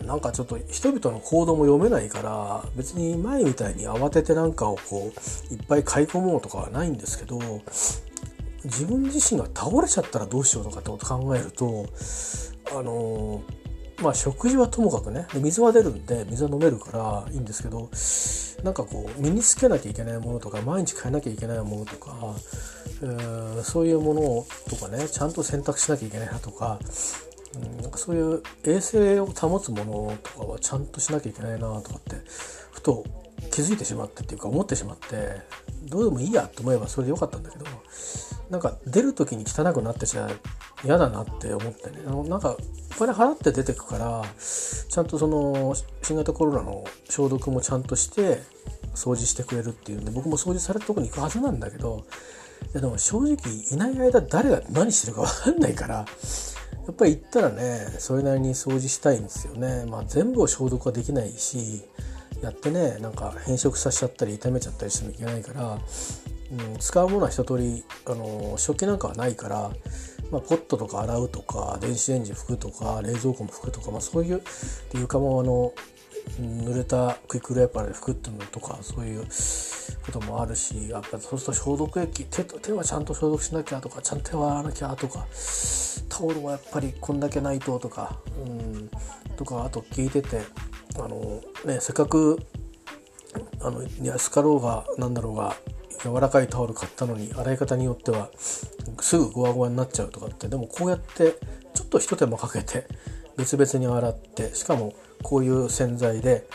[0.05, 5.11] なんかちょっと人々の行動も読めないから別に前みたいに慌ててなんかをこ
[5.49, 7.39] ういっぱい買い込もうとかはないんですけど
[8.63, 11.85] 自分自身が倒れちゃったらどうしようとかってこと考えると
[12.71, 13.41] あの
[14.01, 15.27] まあ食事はともかくね。
[15.35, 17.89] 水は出るんで水は飲めるからいいんですけど
[18.63, 22.15] なんかこう身につけなきゃいけないものとか毎日変えなきゃいけないものとか、
[23.01, 26.79] えー、そういうものとかねちゃんと選択しなきゃいけないなとか、
[27.55, 32.15] うん、なんかそういう衛生を保つものとかはちゃんとしなきゃいけないなとかって
[32.71, 33.05] ふと
[33.51, 35.41] 気づいてしまってっていうか思ってしまって
[35.85, 37.65] どうでもいいやと思えばそれでよかったんだけど
[38.49, 40.29] なんか出る時に汚くなってちゃ
[40.83, 42.55] 嫌だなって思ってねあのなんか
[42.95, 48.41] お金払って出てくからちゃんとその新型コロナの消毒もちゃんとして
[48.93, 52.05] 掃除してくれるっていうんで僕も掃除されたとこに行くはずなんだけど
[52.71, 53.35] いやでも正直
[53.71, 56.05] いない間誰が何してるか分かんないから
[56.85, 59.85] やっぱり行ったらねそれなりに掃除したいんですよね。
[59.87, 61.81] まあ、全部を消毒はできないし
[62.41, 69.71] やってねなんか変色させちゃったり傷めちゃったりしてもいけないから、うん、使うものは一通りあの食器なんかはないから、
[70.31, 74.41] まあ、ポットとか洗うとか電子レンジ拭くとか冷蔵庫も拭くとか、まあ、そういう
[74.93, 75.73] 床もあの
[76.39, 79.25] 濡れたクイックルワイパーで拭くっていうのとかそういう
[80.05, 85.25] こともあるしやっぱそうすると消毒液手手はちゃんと消毒しなきゃとかちゃんと手は洗わなきゃとか
[86.09, 88.89] タオルはやっぱりこんだけないととか、うん、
[89.35, 90.41] とかあと聞いてて
[90.97, 92.39] あの、ね、せっかく
[93.61, 95.55] あの安かろうがなんだろうが
[96.03, 101.35] 柔らかいタオル買ったのに洗い方によってはすぐゴワゴワになっちゃうとかってでもこうやって
[101.73, 102.85] ちょっと一手間かけて
[103.37, 104.93] 別々に洗ってしかも
[105.23, 106.47] こういう洗剤で、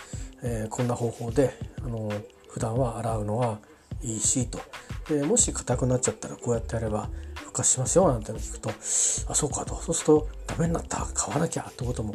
[0.43, 2.11] えー、こんな方法であの
[2.49, 3.59] 普段は洗うのは
[4.03, 4.61] いいしと。
[5.09, 9.75] でもし硬くなっちゃったらこうやってやれば復活しますよなんての聞くとあそうかと。
[9.77, 11.07] そうするとダメになった。
[11.15, 11.67] 買わなきゃ。
[11.69, 12.15] ってことも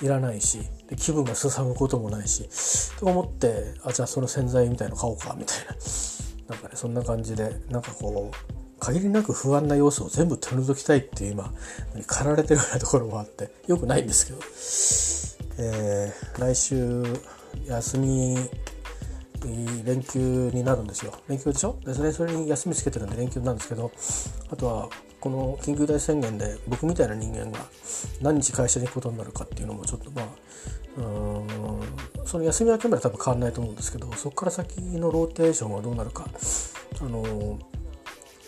[0.00, 0.58] いらないし。
[0.88, 2.48] で気分がすさむこともないし。
[2.98, 5.34] と思ってあじゃあその洗剤みたいの買おうか。
[5.38, 5.74] みたいな。
[6.48, 11.52] なんかねそんな感じでなんかこう限りなく不安な要素を全部取り除きたいっていう今
[12.04, 17.02] 駆られてるようなところもあってよくないんですけど、えー、来週
[17.66, 18.36] 休み
[19.84, 21.12] 連休になるんですよ。
[21.28, 21.76] 連休でしょ？
[21.84, 23.90] でそれそれに休みつけてるんで連休なんですけど
[24.50, 24.88] あとは
[25.20, 27.58] この緊急事態宣言で僕みたいな人間が
[28.20, 30.26] 何日会社に行くことになるかっていうのもちょっとまあ
[30.98, 36.26] うんその休み明けまで多分変わらないと思うんですけどそこから先のローテーションはどうなるか。
[37.00, 37.58] あの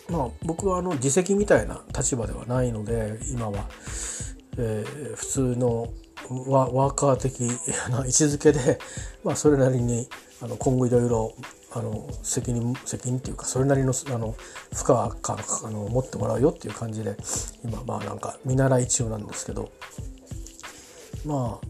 [0.09, 3.67] まあ僕はあの自責みたいな立場ではないので今は、
[4.57, 5.89] えー、普通の
[6.47, 7.41] ワワーカー的
[7.89, 8.79] な位置づけで、
[9.23, 10.07] まあ、それなりに
[10.41, 11.33] あの今後いろいろ
[11.71, 14.35] あの責任責任っていうかそれなりのあの
[14.73, 17.17] 負荷感あの持ってもらうよっていう感じで
[17.63, 19.69] 今まあなんか見習い中なんですけど
[21.25, 21.67] まあ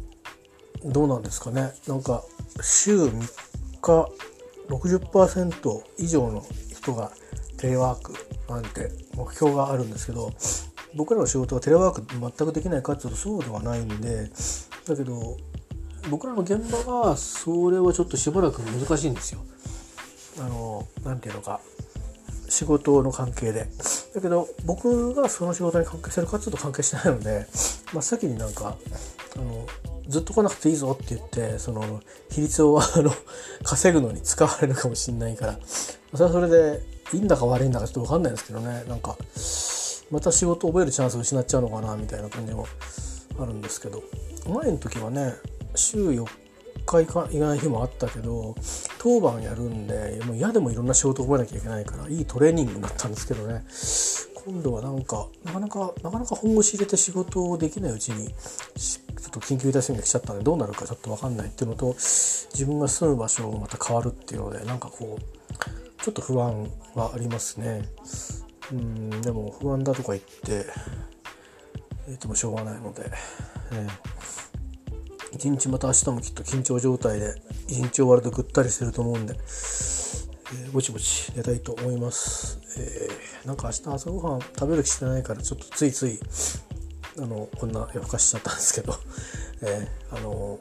[0.85, 1.73] どうなんですかね。
[1.87, 2.23] なんか
[2.61, 3.11] 週3
[3.81, 4.09] 日
[4.69, 7.11] 60%以上の人が
[7.57, 8.13] テレワーク
[8.49, 10.31] なんて目標があるんですけど
[10.95, 14.29] 僕らの仕事はテレワーク全くできないかっていうとそうではないんで
[14.87, 15.37] だけど
[16.09, 19.41] 僕らの現場はそれはちょっとしばらく難しいんですよ。
[20.39, 21.59] あのなんていうのか
[22.47, 23.67] 仕事の関係で。
[24.13, 27.47] だけど僕がその仕事に関係してるかっていうと関係してないので
[27.91, 28.77] 真っ先になんか
[29.35, 29.67] あの
[30.07, 33.11] ずっと来なくていいぞって言ってその比率を あの
[33.63, 36.81] 稼ぐのに使われるかもしれないからそれはそれで
[37.13, 39.17] いいんだか悪いんだかちょっと分かんないですけどねなんか
[40.11, 42.67] また仕事覚えるチャンスを失っちゃうのかなみたいな感じも
[43.39, 44.03] あるんですけど
[44.47, 45.33] 前の時はね
[45.75, 46.25] 週4
[46.85, 48.55] 日行かない日もあったけど
[48.99, 53.65] 当番やるんでもう嫌でもいろんな仕事を覚えなきゃいけないからいいトレーニングになったんですけどね
[54.45, 67.81] 今度はなんかなかなかなかなか本腰入れて仕事をできないうちにちょっと緊急事態宣言来ちゃったんでどうなるかちょっと分かんないっていうのと自分が住む場所がまた変わるっていうのでなんかこうちょっと不安はありますね。
[68.71, 70.65] うんでも不安だとか言って
[72.07, 73.03] 言ってもしょうがないので、
[73.71, 77.35] えー、一日また明日もきっと緊張状態で
[77.67, 86.19] 一日終わるとぐったりしてると思うんで、えー、ぼちぼち寝たいと思います、えー、なんか明日朝ごはん食べる気してないからちょっとついつい
[87.17, 88.93] あのこんな夜更かしちゃったんですけど、
[89.63, 90.59] えー、あの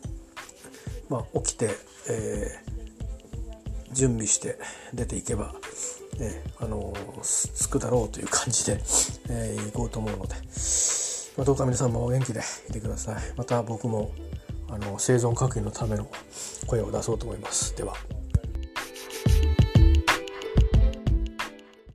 [1.09, 1.71] まあ起きて、
[2.09, 2.61] え、
[3.93, 4.59] 準備して
[4.93, 5.55] 出ていけば
[6.15, 6.93] ね、あの
[7.23, 8.81] つくだろうという感じで、
[9.29, 10.35] えー、行こうと思うので、
[11.37, 13.17] まあ、どうか皆さんもお元気でいてください。
[13.37, 14.13] また僕も
[14.69, 16.09] あの生存確認のための
[16.67, 17.77] 声を出そうと思います。
[17.77, 17.95] では。